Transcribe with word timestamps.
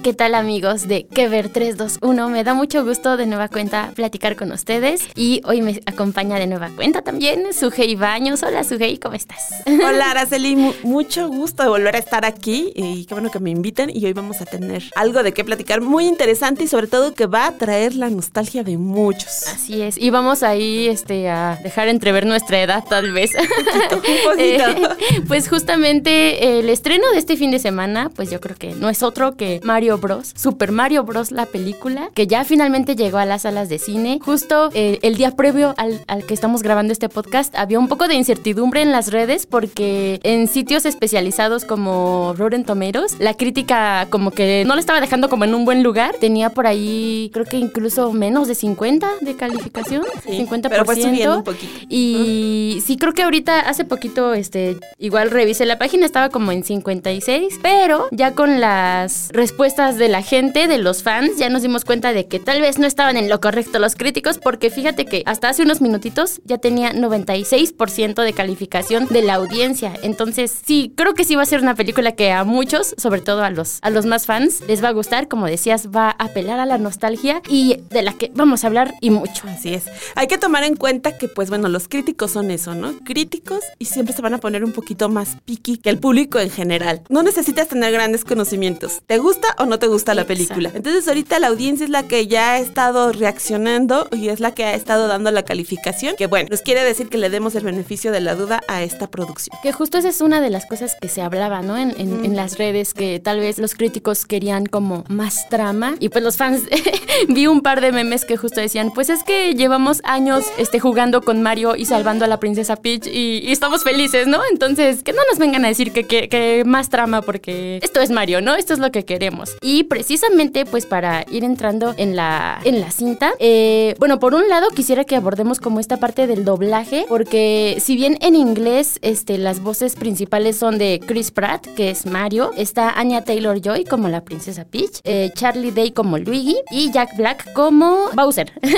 Hola, 0.00 0.12
¿qué 0.12 0.14
tal 0.14 0.34
amigos 0.34 0.88
de 0.88 1.04
Que 1.06 1.28
Ver 1.28 1.50
321? 1.50 2.30
Me 2.30 2.42
da 2.42 2.54
mucho 2.54 2.84
gusto 2.84 3.18
de 3.18 3.26
nueva 3.26 3.48
cuenta 3.48 3.92
platicar 3.94 4.34
con 4.34 4.50
ustedes 4.50 5.02
y 5.14 5.42
hoy 5.44 5.60
me 5.60 5.78
acompaña 5.84 6.38
de 6.38 6.46
nueva 6.46 6.70
cuenta 6.74 7.02
también 7.02 7.52
Sugei 7.52 7.96
Baños. 7.96 8.42
Hola 8.42 8.64
Sugei, 8.64 8.96
¿cómo 8.98 9.14
estás? 9.14 9.62
Hola 9.66 10.10
Araceli, 10.12 10.56
mu- 10.56 10.72
mucho 10.84 11.28
gusto 11.28 11.62
de 11.64 11.68
volver 11.68 11.96
a 11.96 11.98
estar 11.98 12.24
aquí 12.24 12.72
y 12.74 13.04
qué 13.04 13.12
bueno 13.14 13.30
que 13.30 13.40
me 13.40 13.50
inviten 13.50 13.90
y 13.94 14.04
hoy 14.06 14.14
vamos 14.14 14.40
a 14.40 14.46
tener 14.46 14.82
algo 14.96 15.22
de 15.22 15.32
qué 15.34 15.44
platicar 15.44 15.82
muy 15.82 16.06
interesante 16.06 16.64
y 16.64 16.68
sobre 16.68 16.86
todo 16.86 17.12
que 17.12 17.26
va 17.26 17.46
a 17.48 17.52
traer 17.58 17.94
la 17.94 18.08
nostalgia 18.08 18.62
de 18.64 18.78
muchos. 18.78 19.48
Así 19.48 19.82
es, 19.82 19.98
y 19.98 20.08
vamos 20.08 20.42
ahí 20.42 20.88
este, 20.88 21.28
a 21.28 21.58
dejar 21.62 21.88
entrever 21.88 22.24
nuestra 22.24 22.62
edad 22.62 22.82
tal 22.88 23.12
vez. 23.12 23.32
Un 23.34 23.90
poquito. 24.24 24.30
Eh, 24.40 25.22
pues 25.26 25.48
justamente 25.48 26.58
el 26.58 26.68
estreno 26.70 27.10
de 27.12 27.18
este 27.18 27.36
fin 27.36 27.50
de 27.50 27.58
semana, 27.58 28.10
pues 28.14 28.30
yo 28.30 28.40
creo 28.40 28.56
que 28.56 28.74
no 28.74 28.88
es 28.88 29.02
otro 29.02 29.36
que 29.36 29.60
Mario 29.62 29.89
Bros. 29.98 30.32
Super 30.36 30.72
Mario 30.72 31.04
Bros. 31.04 31.30
la 31.30 31.46
película, 31.46 32.10
que 32.14 32.26
ya 32.26 32.44
finalmente 32.44 32.96
llegó 32.96 33.18
a 33.18 33.24
las 33.24 33.42
salas 33.42 33.68
de 33.68 33.78
cine. 33.78 34.18
Justo 34.22 34.70
eh, 34.74 34.98
el 35.02 35.16
día 35.16 35.32
previo 35.32 35.74
al, 35.76 36.00
al 36.06 36.24
que 36.24 36.34
estamos 36.34 36.62
grabando 36.62 36.92
este 36.92 37.08
podcast, 37.08 37.54
había 37.56 37.78
un 37.78 37.88
poco 37.88 38.08
de 38.08 38.14
incertidumbre 38.14 38.82
en 38.82 38.92
las 38.92 39.10
redes 39.10 39.46
porque 39.46 40.20
en 40.22 40.48
sitios 40.48 40.84
especializados 40.86 41.64
como 41.64 42.34
Rotten 42.36 42.64
Tomatoes, 42.64 43.16
la 43.18 43.34
crítica 43.34 44.06
como 44.10 44.30
que 44.30 44.64
no 44.66 44.74
le 44.74 44.80
estaba 44.80 45.00
dejando 45.00 45.28
como 45.28 45.44
en 45.44 45.54
un 45.54 45.64
buen 45.64 45.82
lugar. 45.82 46.14
Tenía 46.20 46.50
por 46.50 46.66
ahí, 46.66 47.30
creo 47.32 47.44
que 47.44 47.56
incluso 47.56 48.12
menos 48.12 48.48
de 48.48 48.54
50 48.54 49.08
de 49.20 49.36
calificación. 49.36 50.04
Sí, 50.24 50.46
50%. 50.46 50.68
pero 50.68 50.84
fue 50.84 50.96
subiendo 50.96 51.38
un 51.38 51.44
poquito. 51.44 51.72
Y 51.88 52.82
sí, 52.84 52.96
creo 52.96 53.12
que 53.12 53.22
ahorita, 53.22 53.60
hace 53.60 53.84
poquito, 53.84 54.34
este, 54.34 54.76
igual 54.98 55.30
revisé 55.30 55.66
la 55.66 55.78
página, 55.78 56.06
estaba 56.06 56.28
como 56.28 56.52
en 56.52 56.64
56, 56.64 57.58
pero 57.62 58.08
ya 58.10 58.32
con 58.32 58.60
las 58.60 59.30
respuestas 59.32 59.79
de 59.80 60.08
la 60.08 60.22
gente, 60.22 60.68
de 60.68 60.76
los 60.76 61.02
fans, 61.02 61.38
ya 61.38 61.48
nos 61.48 61.62
dimos 61.62 61.86
cuenta 61.86 62.12
de 62.12 62.26
que 62.26 62.38
tal 62.38 62.60
vez 62.60 62.78
no 62.78 62.86
estaban 62.86 63.16
en 63.16 63.30
lo 63.30 63.40
correcto 63.40 63.78
los 63.78 63.94
críticos, 63.94 64.38
porque 64.38 64.68
fíjate 64.68 65.06
que 65.06 65.22
hasta 65.24 65.48
hace 65.48 65.62
unos 65.62 65.80
minutitos 65.80 66.40
ya 66.44 66.58
tenía 66.58 66.92
96% 66.92 68.22
de 68.22 68.32
calificación 68.34 69.06
de 69.06 69.22
la 69.22 69.34
audiencia. 69.34 69.94
Entonces, 70.02 70.54
sí, 70.66 70.92
creo 70.96 71.14
que 71.14 71.24
sí 71.24 71.34
va 71.34 71.42
a 71.42 71.46
ser 71.46 71.60
una 71.60 71.74
película 71.74 72.12
que 72.12 72.30
a 72.30 72.44
muchos, 72.44 72.94
sobre 72.98 73.22
todo 73.22 73.42
a 73.42 73.50
los, 73.50 73.78
a 73.80 73.88
los 73.88 74.04
más 74.04 74.26
fans, 74.26 74.60
les 74.68 74.84
va 74.84 74.88
a 74.88 74.92
gustar. 74.92 75.28
Como 75.28 75.46
decías, 75.46 75.88
va 75.88 76.10
a 76.10 76.24
apelar 76.24 76.60
a 76.60 76.66
la 76.66 76.76
nostalgia 76.76 77.40
y 77.48 77.78
de 77.90 78.02
la 78.02 78.12
que 78.12 78.30
vamos 78.34 78.64
a 78.64 78.66
hablar 78.66 78.94
y 79.00 79.10
mucho. 79.10 79.48
Así 79.48 79.72
es. 79.72 79.84
Hay 80.14 80.26
que 80.26 80.36
tomar 80.36 80.64
en 80.64 80.76
cuenta 80.76 81.16
que, 81.16 81.28
pues 81.28 81.48
bueno, 81.48 81.68
los 81.68 81.88
críticos 81.88 82.32
son 82.32 82.50
eso, 82.50 82.74
¿no? 82.74 82.92
Críticos 83.04 83.60
y 83.78 83.86
siempre 83.86 84.14
se 84.14 84.22
van 84.22 84.34
a 84.34 84.38
poner 84.38 84.62
un 84.62 84.72
poquito 84.72 85.08
más 85.08 85.38
picky 85.46 85.78
que 85.78 85.88
el 85.88 85.98
público 85.98 86.38
en 86.38 86.50
general. 86.50 87.02
No 87.08 87.22
necesitas 87.22 87.68
tener 87.68 87.92
grandes 87.92 88.24
conocimientos. 88.24 89.00
¿Te 89.06 89.18
gusta 89.18 89.48
o 89.58 89.66
no 89.66 89.69
te 89.78 89.86
gusta 89.86 90.14
la 90.14 90.24
película? 90.26 90.68
Exacto. 90.68 90.76
Entonces 90.78 91.08
ahorita 91.08 91.38
la 91.38 91.48
audiencia 91.48 91.84
es 91.84 91.90
la 91.90 92.02
que 92.08 92.26
ya 92.26 92.52
ha 92.52 92.58
estado 92.58 93.12
reaccionando 93.12 94.08
y 94.12 94.28
es 94.28 94.40
la 94.40 94.52
que 94.52 94.64
ha 94.64 94.74
estado 94.74 95.06
dando 95.08 95.30
la 95.30 95.42
calificación, 95.44 96.14
que 96.16 96.26
bueno, 96.26 96.48
nos 96.50 96.62
quiere 96.62 96.82
decir 96.84 97.08
que 97.08 97.18
le 97.18 97.30
demos 97.30 97.54
el 97.54 97.64
beneficio 97.64 98.12
de 98.12 98.20
la 98.20 98.34
duda 98.34 98.60
a 98.68 98.82
esta 98.82 99.06
producción. 99.08 99.56
Que 99.62 99.72
justo 99.72 99.98
esa 99.98 100.08
es 100.08 100.20
una 100.20 100.40
de 100.40 100.50
las 100.50 100.66
cosas 100.66 100.96
que 101.00 101.08
se 101.08 101.22
hablaba, 101.22 101.62
¿no? 101.62 101.76
En, 101.76 101.90
en- 101.98 102.24
en 102.24 102.36
las 102.36 102.58
redes, 102.58 102.92
que 102.94 103.20
tal 103.20 103.40
vez 103.40 103.58
los 103.58 103.74
críticos 103.74 104.26
querían 104.26 104.66
como 104.66 105.04
más 105.08 105.48
trama. 105.48 105.94
Y 106.00 106.08
pues 106.08 106.22
los 106.24 106.36
fans, 106.36 106.62
vi 107.28 107.46
un 107.46 107.60
par 107.62 107.80
de 107.80 107.92
memes 107.92 108.24
que 108.24 108.36
justo 108.36 108.60
decían, 108.60 108.90
pues 108.92 109.08
es 109.10 109.22
que 109.22 109.54
llevamos 109.54 110.00
años 110.04 110.44
este, 110.58 110.80
jugando 110.80 111.22
con 111.22 111.42
Mario 111.42 111.76
y 111.76 111.84
salvando 111.86 112.24
a 112.24 112.28
la 112.28 112.38
princesa 112.40 112.76
Peach 112.76 113.06
y, 113.06 113.38
y 113.44 113.52
estamos 113.52 113.84
felices, 113.84 114.26
¿no? 114.26 114.40
Entonces, 114.50 115.02
que 115.02 115.12
no 115.12 115.20
nos 115.30 115.38
vengan 115.38 115.64
a 115.64 115.68
decir 115.68 115.92
que, 115.92 116.04
que- 116.06 116.28
que 116.28 116.62
más 116.64 116.88
trama 116.90 117.22
porque 117.22 117.78
esto 117.82 118.00
es 118.00 118.10
Mario, 118.10 118.40
¿no? 118.40 118.54
Esto 118.54 118.72
es 118.74 118.78
lo 118.78 118.90
que 118.90 119.04
queremos. 119.04 119.56
Y 119.62 119.84
precisamente, 119.84 120.64
pues 120.64 120.86
para 120.86 121.24
ir 121.30 121.44
entrando 121.44 121.94
en 121.98 122.16
la, 122.16 122.60
en 122.64 122.80
la 122.80 122.90
cinta, 122.90 123.32
eh, 123.38 123.94
bueno, 123.98 124.18
por 124.18 124.34
un 124.34 124.48
lado 124.48 124.70
quisiera 124.70 125.04
que 125.04 125.16
abordemos 125.16 125.60
como 125.60 125.80
esta 125.80 125.98
parte 125.98 126.26
del 126.26 126.46
doblaje, 126.46 127.04
porque 127.08 127.76
si 127.78 127.94
bien 127.94 128.16
en 128.22 128.36
inglés 128.36 128.98
este, 129.02 129.36
las 129.36 129.60
voces 129.60 129.96
principales 129.96 130.56
son 130.56 130.78
de 130.78 130.98
Chris 131.06 131.30
Pratt, 131.30 131.66
que 131.76 131.90
es 131.90 132.06
Mario, 132.06 132.52
está 132.56 132.90
Anya 132.90 133.22
Taylor 133.22 133.60
Joy 133.60 133.84
como 133.84 134.08
la 134.08 134.24
princesa 134.24 134.64
Peach, 134.64 135.00
eh, 135.04 135.30
Charlie 135.34 135.72
Day 135.72 135.90
como 135.90 136.16
Luigi 136.16 136.56
y 136.70 136.90
Jack 136.90 137.16
Black 137.16 137.52
como 137.52 138.08
Bowser. 138.14 138.52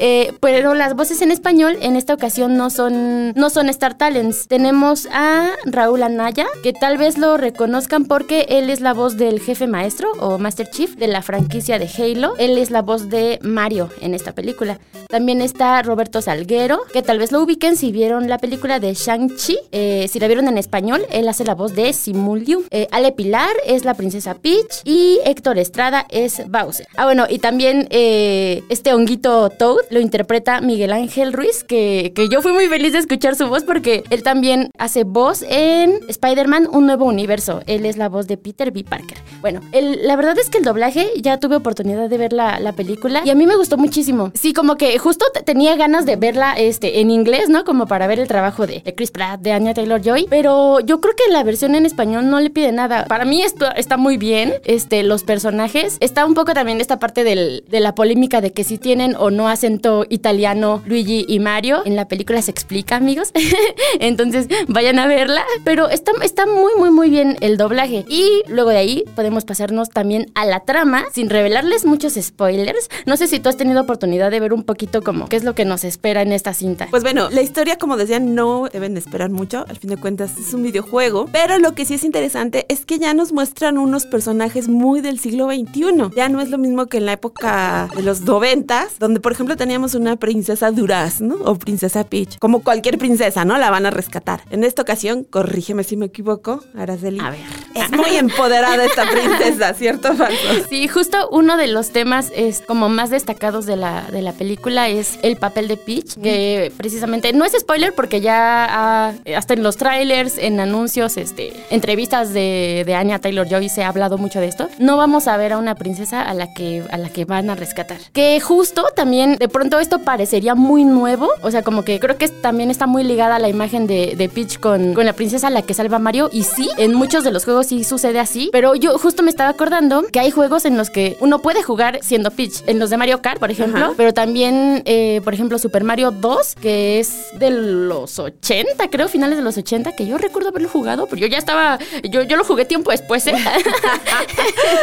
Eh, 0.00 0.32
pero 0.40 0.74
las 0.74 0.94
voces 0.94 1.22
en 1.22 1.30
español 1.30 1.76
en 1.80 1.96
esta 1.96 2.14
ocasión 2.14 2.56
no 2.56 2.70
son, 2.70 3.32
no 3.32 3.50
son 3.50 3.68
Star 3.68 3.96
Talents. 3.96 4.46
Tenemos 4.46 5.08
a 5.12 5.50
Raúl 5.64 6.02
Anaya, 6.02 6.46
que 6.62 6.72
tal 6.72 6.98
vez 6.98 7.18
lo 7.18 7.36
reconozcan 7.36 8.04
porque 8.04 8.46
él 8.48 8.70
es 8.70 8.80
la 8.80 8.92
voz 8.92 9.16
del 9.16 9.40
jefe 9.40 9.66
maestro 9.66 10.12
o 10.20 10.38
Master 10.38 10.68
Chief 10.70 10.96
de 10.96 11.08
la 11.08 11.22
franquicia 11.22 11.78
de 11.78 11.88
Halo. 11.88 12.34
Él 12.38 12.58
es 12.58 12.70
la 12.70 12.82
voz 12.82 13.08
de 13.08 13.38
Mario 13.42 13.88
en 14.00 14.14
esta 14.14 14.32
película. 14.32 14.78
También 15.08 15.40
está 15.40 15.80
Roberto 15.82 16.20
Salguero, 16.20 16.80
que 16.92 17.02
tal 17.02 17.18
vez 17.18 17.32
lo 17.32 17.42
ubiquen 17.42 17.76
si 17.76 17.92
vieron 17.92 18.28
la 18.28 18.38
película 18.38 18.78
de 18.78 18.92
Shang-Chi. 18.94 19.58
Eh, 19.72 20.06
si 20.08 20.20
la 20.20 20.26
vieron 20.26 20.48
en 20.48 20.58
español, 20.58 21.02
él 21.10 21.28
hace 21.28 21.44
la 21.44 21.54
voz 21.54 21.74
de 21.74 21.92
Simuliu. 21.92 22.64
Eh, 22.70 22.88
Ale 22.90 23.12
Pilar 23.12 23.48
es 23.66 23.84
la 23.84 23.94
princesa 23.94 24.34
Peach 24.34 24.82
y 24.84 25.18
Héctor 25.24 25.58
Estrada 25.58 26.04
es 26.10 26.42
Bowser. 26.48 26.86
Ah, 26.96 27.04
bueno, 27.04 27.26
y 27.28 27.38
también 27.38 27.86
eh, 27.90 28.62
este 28.68 28.92
honguito 28.92 29.48
Toad 29.50 29.78
lo 29.90 30.00
interpreta 30.00 30.60
Miguel 30.60 30.92
Ángel 30.92 31.32
Ruiz, 31.32 31.64
que, 31.64 32.12
que 32.14 32.28
yo 32.28 32.42
fui 32.42 32.52
muy 32.52 32.66
feliz 32.66 32.92
de 32.92 32.98
escuchar 32.98 33.34
su 33.36 33.46
voz 33.48 33.62
porque 33.64 34.04
él 34.10 34.22
también 34.22 34.70
hace 34.78 35.04
voz 35.04 35.42
en 35.48 36.00
Spider-Man 36.08 36.68
Un 36.70 36.86
Nuevo 36.86 37.06
Universo. 37.06 37.62
Él 37.66 37.86
es 37.86 37.96
la 37.96 38.08
voz 38.08 38.26
de 38.26 38.36
Peter 38.36 38.70
B. 38.72 38.84
Parker. 38.84 39.18
Bueno, 39.40 39.60
el- 39.72 40.00
la 40.08 40.16
verdad 40.16 40.36
es 40.38 40.48
que 40.50 40.58
el 40.58 40.64
doblaje, 40.64 41.10
ya 41.20 41.38
tuve 41.38 41.56
oportunidad 41.56 42.08
de 42.08 42.18
ver 42.18 42.32
la, 42.32 42.58
la 42.60 42.72
película 42.72 43.20
y 43.24 43.30
a 43.30 43.34
mí 43.34 43.46
me 43.46 43.56
gustó 43.56 43.76
muchísimo. 43.76 44.32
Sí, 44.34 44.52
como 44.54 44.76
que 44.76 44.98
justo 44.98 45.26
te- 45.34 45.42
tenía 45.42 45.76
ganas 45.76 46.06
de 46.06 46.16
verla 46.16 46.54
este, 46.54 47.00
en 47.00 47.10
inglés, 47.10 47.48
¿no? 47.48 47.64
Como 47.64 47.86
para 47.86 48.06
ver 48.06 48.18
el 48.18 48.26
trabajo 48.28 48.66
de, 48.66 48.80
de 48.80 48.94
Chris 48.94 49.10
Pratt, 49.10 49.40
de 49.40 49.52
Anya 49.52 49.74
Taylor-Joy, 49.74 50.26
pero 50.30 50.80
yo 50.80 51.00
creo 51.00 51.14
que 51.14 51.30
la 51.30 51.42
versión 51.44 51.74
en 51.74 51.84
español 51.86 52.30
no 52.30 52.40
le 52.40 52.50
pide 52.50 52.72
nada. 52.72 53.04
Para 53.04 53.24
mí 53.24 53.42
esto 53.42 53.66
está 53.76 53.96
muy 53.98 54.16
bien, 54.16 54.54
este, 54.64 55.02
los 55.02 55.22
personajes. 55.24 55.98
Está 56.00 56.24
un 56.26 56.34
poco 56.34 56.54
también 56.54 56.80
esta 56.80 56.98
parte 56.98 57.22
del- 57.22 57.64
de 57.68 57.80
la 57.80 57.94
polémica 57.94 58.40
de 58.40 58.52
que 58.52 58.64
si 58.64 58.78
tienen 58.78 59.14
o 59.18 59.30
no 59.30 59.48
acento 59.48 60.06
italiano 60.08 60.82
Luigi 60.86 61.26
y 61.28 61.38
Mario. 61.38 61.82
En 61.84 61.96
la 61.96 62.08
película 62.08 62.40
se 62.42 62.50
explica, 62.50 62.96
amigos. 62.96 63.30
Entonces 64.00 64.46
vayan 64.68 64.98
a 64.98 65.06
verla. 65.06 65.44
Pero 65.64 65.88
está, 65.88 66.12
está 66.22 66.46
muy, 66.46 66.72
muy, 66.78 66.90
muy 66.90 67.10
bien 67.10 67.36
el 67.40 67.56
doblaje. 67.56 68.04
Y 68.08 68.42
luego 68.48 68.70
de 68.70 68.76
ahí 68.78 69.04
podemos 69.14 69.44
pasarnos 69.44 69.88
también 69.98 70.30
a 70.36 70.44
la 70.46 70.60
trama 70.60 71.06
sin 71.12 71.28
revelarles 71.28 71.84
muchos 71.84 72.14
spoilers. 72.14 72.88
No 73.04 73.16
sé 73.16 73.26
si 73.26 73.40
tú 73.40 73.48
has 73.48 73.56
tenido 73.56 73.80
oportunidad 73.80 74.30
de 74.30 74.38
ver 74.38 74.52
un 74.52 74.62
poquito 74.62 75.02
como 75.02 75.28
qué 75.28 75.34
es 75.34 75.42
lo 75.42 75.56
que 75.56 75.64
nos 75.64 75.82
espera 75.82 76.22
en 76.22 76.30
esta 76.30 76.54
cinta. 76.54 76.86
Pues 76.88 77.02
bueno, 77.02 77.30
la 77.32 77.42
historia, 77.42 77.78
como 77.78 77.96
decían, 77.96 78.36
no 78.36 78.68
deben 78.72 78.94
de 78.94 79.00
esperar 79.00 79.28
mucho. 79.30 79.64
Al 79.68 79.76
fin 79.76 79.90
de 79.90 79.96
cuentas, 79.96 80.38
es 80.38 80.54
un 80.54 80.62
videojuego. 80.62 81.26
Pero 81.32 81.58
lo 81.58 81.74
que 81.74 81.84
sí 81.84 81.94
es 81.94 82.04
interesante 82.04 82.64
es 82.68 82.86
que 82.86 83.00
ya 83.00 83.12
nos 83.12 83.32
muestran 83.32 83.76
unos 83.76 84.06
personajes 84.06 84.68
muy 84.68 85.00
del 85.00 85.18
siglo 85.18 85.46
XXI. 85.46 86.14
Ya 86.14 86.28
no 86.28 86.40
es 86.40 86.48
lo 86.50 86.58
mismo 86.58 86.86
que 86.86 86.98
en 86.98 87.06
la 87.06 87.14
época 87.14 87.88
de 87.96 88.02
los 88.04 88.20
noventas, 88.20 89.00
donde, 89.00 89.18
por 89.18 89.32
ejemplo, 89.32 89.56
teníamos 89.56 89.96
una 89.96 90.14
princesa 90.14 90.70
Duraz, 90.70 91.20
¿no? 91.20 91.34
O 91.44 91.56
princesa 91.56 92.04
Peach. 92.04 92.38
Como 92.38 92.62
cualquier 92.62 92.98
princesa, 92.98 93.44
¿no? 93.44 93.58
La 93.58 93.70
van 93.70 93.84
a 93.84 93.90
rescatar. 93.90 94.42
En 94.50 94.62
esta 94.62 94.82
ocasión, 94.82 95.24
corrígeme 95.24 95.82
si 95.82 95.96
me 95.96 96.06
equivoco, 96.06 96.62
Araceli. 96.76 97.18
A 97.18 97.30
ver. 97.30 97.40
Es 97.74 97.90
muy 97.90 98.14
empoderada 98.16 98.84
esta 98.84 99.08
princesa, 99.10 99.74
¿cierto, 99.88 100.14
Falso? 100.14 100.36
Sí, 100.68 100.86
justo 100.88 101.28
uno 101.30 101.56
de 101.56 101.66
los 101.66 101.90
temas 101.90 102.30
es 102.34 102.60
como 102.60 102.88
más 102.88 103.10
destacados 103.10 103.66
de 103.66 103.76
la, 103.76 104.02
de 104.10 104.22
la 104.22 104.32
película 104.32 104.88
es 104.88 105.18
el 105.22 105.36
papel 105.36 105.68
de 105.68 105.76
Peach, 105.76 106.14
que 106.22 106.72
precisamente 106.76 107.32
no 107.32 107.44
es 107.44 107.52
spoiler 107.58 107.94
porque 107.94 108.20
ya 108.20 108.64
ha- 108.66 109.14
hasta 109.36 109.54
en 109.54 109.62
los 109.62 109.76
trailers, 109.76 110.36
en 110.38 110.60
anuncios, 110.60 111.16
este, 111.16 111.52
entrevistas 111.70 112.32
de, 112.34 112.82
de 112.86 112.94
Anya 112.94 113.18
Taylor 113.18 113.48
Joy 113.48 113.68
se 113.68 113.82
ha 113.82 113.88
hablado 113.88 114.18
mucho 114.18 114.40
de 114.40 114.46
esto. 114.46 114.68
No 114.78 114.96
vamos 114.96 115.26
a 115.28 115.36
ver 115.36 115.52
a 115.52 115.58
una 115.58 115.74
princesa 115.74 116.22
a 116.22 116.34
la 116.34 116.52
que 116.52 116.82
a 116.90 116.98
la 116.98 117.08
que 117.08 117.24
van 117.24 117.50
a 117.50 117.54
rescatar. 117.54 117.98
Que 118.12 118.40
justo 118.40 118.86
también 118.94 119.36
de 119.36 119.48
pronto 119.48 119.78
esto 119.78 120.00
parecería 120.00 120.54
muy 120.54 120.84
nuevo, 120.84 121.28
o 121.42 121.50
sea, 121.50 121.62
como 121.62 121.84
que 121.84 121.98
creo 122.00 122.16
que 122.18 122.28
también 122.28 122.70
está 122.70 122.86
muy 122.86 123.04
ligada 123.04 123.36
a 123.36 123.38
la 123.38 123.48
imagen 123.48 123.86
de, 123.86 124.14
de 124.16 124.28
Peach 124.28 124.58
con, 124.58 124.94
con 124.94 125.06
la 125.06 125.12
princesa 125.12 125.46
a 125.48 125.50
la 125.50 125.62
que 125.62 125.74
salva 125.74 125.96
a 125.96 126.00
Mario 126.00 126.28
y 126.32 126.42
sí, 126.44 126.68
en 126.78 126.94
muchos 126.94 127.24
de 127.24 127.30
los 127.30 127.44
juegos 127.44 127.66
sí 127.68 127.84
sucede 127.84 128.18
así, 128.18 128.48
pero 128.52 128.74
yo 128.74 128.98
justo 128.98 129.22
me 129.22 129.30
estaba 129.30 129.50
acordando 129.50 129.67
que 130.12 130.20
hay 130.20 130.30
juegos 130.30 130.64
en 130.64 130.76
los 130.76 130.90
que 130.90 131.16
uno 131.20 131.40
puede 131.40 131.62
jugar 131.62 132.00
siendo 132.02 132.30
Peach, 132.30 132.62
en 132.66 132.78
los 132.78 132.90
de 132.90 132.96
Mario 132.96 133.20
Kart, 133.20 133.38
por 133.38 133.50
ejemplo, 133.50 133.86
Ajá. 133.86 133.94
pero 133.96 134.14
también, 134.14 134.82
eh, 134.86 135.20
por 135.24 135.34
ejemplo, 135.34 135.58
Super 135.58 135.84
Mario 135.84 136.10
2, 136.10 136.54
que 136.60 136.98
es 136.98 137.38
de 137.38 137.50
los 137.50 138.18
80, 138.18 138.88
creo, 138.88 139.08
finales 139.08 139.36
de 139.36 139.44
los 139.44 139.56
80, 139.56 139.94
que 139.94 140.06
yo 140.06 140.18
recuerdo 140.18 140.48
haberlo 140.48 140.68
jugado, 140.68 141.06
pero 141.06 141.20
yo 141.20 141.26
ya 141.26 141.38
estaba, 141.38 141.78
yo, 142.02 142.22
yo 142.22 142.36
lo 142.36 142.44
jugué 142.44 142.64
tiempo 142.64 142.90
después, 142.90 143.26
¿eh? 143.26 143.34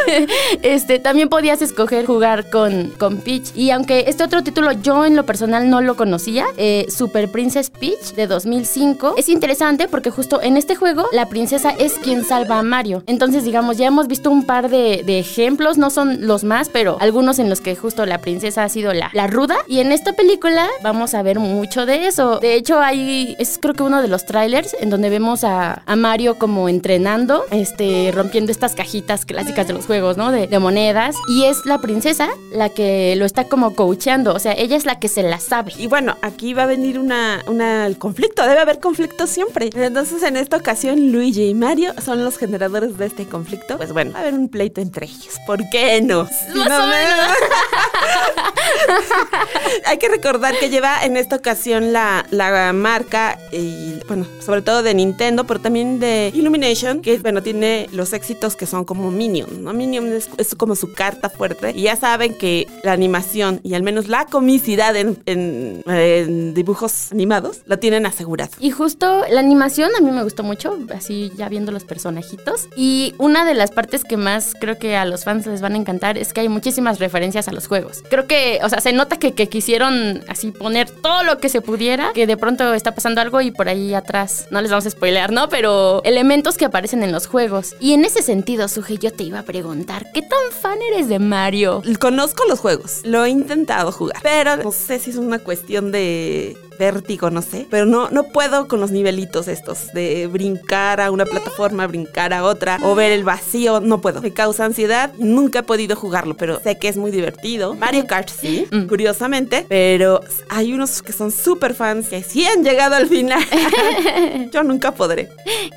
este, 0.62 0.98
también 0.98 1.28
podías 1.28 1.62
escoger 1.62 2.06
jugar 2.06 2.50
con, 2.50 2.90
con 2.98 3.18
Peach. 3.18 3.56
Y 3.56 3.70
aunque 3.70 4.04
este 4.06 4.24
otro 4.24 4.42
título 4.42 4.72
yo 4.72 5.04
en 5.04 5.16
lo 5.16 5.26
personal 5.26 5.68
no 5.68 5.80
lo 5.80 5.96
conocía, 5.96 6.46
eh, 6.56 6.86
Super 6.88 7.30
Princess 7.30 7.70
Peach 7.70 8.14
de 8.14 8.26
2005, 8.26 9.14
es 9.16 9.28
interesante 9.28 9.88
porque 9.88 10.10
justo 10.10 10.40
en 10.42 10.56
este 10.56 10.76
juego 10.76 11.06
la 11.12 11.28
princesa 11.28 11.70
es 11.70 11.94
quien 11.94 12.24
salva 12.24 12.58
a 12.58 12.62
Mario. 12.62 13.02
Entonces, 13.06 13.44
digamos, 13.44 13.76
ya 13.76 13.86
hemos 13.86 14.06
visto 14.06 14.30
un 14.30 14.44
par 14.44 14.70
de, 14.70 14.75
de 14.76 15.18
ejemplos, 15.18 15.78
no 15.78 15.90
son 15.90 16.26
los 16.26 16.44
más, 16.44 16.68
pero 16.68 16.96
algunos 17.00 17.38
en 17.38 17.48
los 17.48 17.60
que 17.60 17.76
justo 17.76 18.06
la 18.06 18.18
princesa 18.18 18.64
ha 18.64 18.68
sido 18.68 18.92
la, 18.92 19.10
la 19.12 19.26
ruda. 19.26 19.56
Y 19.66 19.80
en 19.80 19.92
esta 19.92 20.12
película 20.12 20.68
vamos 20.82 21.14
a 21.14 21.22
ver 21.22 21.38
mucho 21.38 21.86
de 21.86 22.06
eso. 22.06 22.38
De 22.38 22.54
hecho, 22.54 22.80
hay, 22.80 23.36
es 23.38 23.58
creo 23.60 23.74
que 23.74 23.82
uno 23.82 24.02
de 24.02 24.08
los 24.08 24.26
trailers 24.26 24.76
en 24.80 24.90
donde 24.90 25.10
vemos 25.10 25.44
a, 25.44 25.82
a 25.86 25.96
Mario 25.96 26.38
como 26.38 26.68
entrenando, 26.68 27.44
este, 27.50 28.10
rompiendo 28.14 28.52
estas 28.52 28.74
cajitas 28.74 29.24
clásicas 29.24 29.66
de 29.66 29.74
los 29.74 29.86
juegos, 29.86 30.16
¿no? 30.16 30.32
De, 30.32 30.46
de 30.46 30.58
monedas. 30.58 31.16
Y 31.28 31.44
es 31.44 31.64
la 31.66 31.78
princesa 31.78 32.28
la 32.52 32.68
que 32.68 33.14
lo 33.16 33.24
está 33.24 33.44
como 33.44 33.74
coacheando. 33.74 34.34
O 34.34 34.38
sea, 34.38 34.52
ella 34.52 34.76
es 34.76 34.84
la 34.84 34.98
que 34.98 35.08
se 35.08 35.22
la 35.22 35.38
sabe. 35.40 35.72
Y 35.78 35.86
bueno, 35.86 36.16
aquí 36.22 36.54
va 36.54 36.64
a 36.64 36.66
venir 36.66 36.98
una, 36.98 37.42
una 37.46 37.86
el 37.86 37.98
conflicto, 37.98 38.46
debe 38.46 38.60
haber 38.60 38.80
conflicto 38.80 39.26
siempre. 39.26 39.70
Entonces, 39.74 40.22
en 40.22 40.36
esta 40.36 40.56
ocasión, 40.56 41.12
Luigi 41.12 41.48
y 41.48 41.54
Mario 41.54 41.92
son 42.04 42.24
los 42.24 42.38
generadores 42.38 42.96
de 42.98 43.06
este 43.06 43.26
conflicto. 43.26 43.76
Pues 43.76 43.92
bueno, 43.92 44.12
va 44.12 44.18
a 44.18 44.22
haber 44.22 44.34
un 44.34 44.48
pleito 44.66 44.80
entre 44.80 45.06
ellos. 45.06 45.38
¿Por 45.46 45.68
qué 45.70 46.00
no? 46.02 46.22
Más 46.24 46.68
no 46.68 46.76
o 46.84 46.86
me- 46.86 46.92
menos. 46.92 47.36
Hay 49.86 49.98
que 49.98 50.08
recordar 50.08 50.58
que 50.58 50.70
lleva 50.70 51.04
en 51.04 51.16
esta 51.16 51.36
ocasión 51.36 51.92
la, 51.92 52.26
la 52.30 52.72
marca, 52.72 53.38
y, 53.52 53.94
bueno, 54.08 54.26
sobre 54.44 54.62
todo 54.62 54.82
de 54.82 54.94
Nintendo, 54.94 55.44
pero 55.44 55.60
también 55.60 55.98
de 55.98 56.30
Illumination, 56.34 57.02
que 57.02 57.18
bueno, 57.18 57.42
tiene 57.42 57.88
los 57.92 58.12
éxitos 58.12 58.56
que 58.56 58.66
son 58.66 58.84
como 58.84 59.10
Minion, 59.10 59.64
¿no? 59.64 59.72
Minion 59.72 60.12
es, 60.12 60.54
como 60.56 60.76
su 60.76 60.92
carta 60.92 61.28
fuerte. 61.28 61.72
Y 61.74 61.82
ya 61.82 61.96
saben 61.96 62.34
que 62.34 62.66
la 62.82 62.92
animación 62.92 63.60
y 63.62 63.74
al 63.74 63.82
menos 63.82 64.08
la 64.08 64.26
comicidad 64.26 64.94
en, 64.96 66.54
dibujos 66.54 67.12
animados 67.12 67.60
la 67.66 67.76
tienen 67.78 68.06
asegurado. 68.06 68.52
Y 68.60 68.70
justo 68.70 69.24
la 69.28 69.40
animación 69.40 69.90
a 69.96 70.00
mí 70.00 70.10
me 70.10 70.22
gustó 70.22 70.42
mucho, 70.42 70.78
así 70.94 71.32
ya 71.36 71.48
viendo 71.48 71.72
los 71.72 71.84
personajitos. 71.84 72.68
Y 72.76 73.14
una 73.18 73.44
de 73.44 73.54
las 73.54 73.70
partes 73.70 74.04
que 74.04 74.16
más 74.16 74.54
creo 74.58 74.78
que 74.78 74.96
a 74.96 75.04
los 75.04 75.24
fans 75.24 75.46
les 75.46 75.60
van 75.60 75.74
a 75.74 75.76
encantar 75.76 76.18
es 76.18 76.32
que 76.32 76.40
hay 76.40 76.48
muchísimas 76.48 76.98
referencias 76.98 77.48
a 77.48 77.52
los 77.52 77.66
juegos. 77.66 78.02
Creo 78.08 78.26
que, 78.26 78.60
o 78.62 78.68
sea, 78.68 78.75
se 78.80 78.92
nota 78.92 79.18
que, 79.18 79.32
que 79.32 79.48
quisieron 79.48 80.22
así 80.28 80.50
poner 80.50 80.90
todo 80.90 81.22
lo 81.24 81.38
que 81.38 81.48
se 81.48 81.60
pudiera, 81.60 82.12
que 82.14 82.26
de 82.26 82.36
pronto 82.36 82.74
está 82.74 82.94
pasando 82.94 83.20
algo 83.20 83.40
y 83.40 83.50
por 83.50 83.68
ahí 83.68 83.94
atrás, 83.94 84.46
no 84.50 84.60
les 84.60 84.70
vamos 84.70 84.86
a 84.86 84.90
spoilear, 84.90 85.32
¿no? 85.32 85.48
Pero 85.48 86.02
elementos 86.04 86.56
que 86.56 86.64
aparecen 86.64 87.02
en 87.02 87.12
los 87.12 87.26
juegos. 87.26 87.74
Y 87.80 87.92
en 87.92 88.04
ese 88.04 88.22
sentido, 88.22 88.68
Suje, 88.68 88.98
yo 88.98 89.12
te 89.12 89.24
iba 89.24 89.40
a 89.40 89.42
preguntar, 89.42 90.06
¿qué 90.12 90.22
tan 90.22 90.38
fan 90.50 90.78
eres 90.92 91.08
de 91.08 91.18
Mario? 91.18 91.82
Conozco 92.00 92.44
los 92.48 92.60
juegos, 92.60 93.00
lo 93.04 93.24
he 93.24 93.30
intentado 93.30 93.92
jugar, 93.92 94.20
pero 94.22 94.56
no 94.56 94.72
sé 94.72 94.98
si 94.98 95.10
es 95.10 95.16
una 95.16 95.38
cuestión 95.38 95.92
de 95.92 96.56
vértigo, 96.78 97.30
no 97.30 97.42
sé, 97.42 97.66
pero 97.70 97.86
no, 97.86 98.10
no 98.10 98.24
puedo 98.24 98.68
con 98.68 98.80
los 98.80 98.90
nivelitos 98.90 99.48
estos 99.48 99.92
de 99.92 100.26
brincar 100.26 101.00
a 101.00 101.10
una 101.10 101.24
plataforma, 101.24 101.86
brincar 101.86 102.32
a 102.32 102.44
otra 102.44 102.78
o 102.82 102.94
ver 102.94 103.12
el 103.12 103.24
vacío, 103.24 103.80
no 103.80 104.00
puedo. 104.00 104.20
Me 104.20 104.32
causa 104.32 104.64
ansiedad 104.64 105.12
nunca 105.18 105.60
he 105.60 105.62
podido 105.62 105.96
jugarlo, 105.96 106.34
pero 106.36 106.60
sé 106.60 106.78
que 106.78 106.88
es 106.88 106.96
muy 106.96 107.10
divertido. 107.10 107.74
Mario 107.74 108.06
Kart 108.06 108.28
sí, 108.28 108.66
Mm. 108.70 108.86
curiosamente, 108.86 109.64
pero 109.68 110.20
hay 110.48 110.72
unos 110.72 111.02
que 111.02 111.12
son 111.12 111.30
súper 111.30 111.74
fans 111.74 112.08
que 112.08 112.22
sí 112.22 112.44
han 112.46 112.64
llegado 112.64 112.94
al 112.96 113.06
final. 113.08 113.40
Yo 114.52 114.62
nunca 114.62 114.92
podré. 114.92 115.28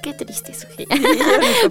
Qué 0.01 0.13
triste, 0.13 0.53
nunca 0.77 0.95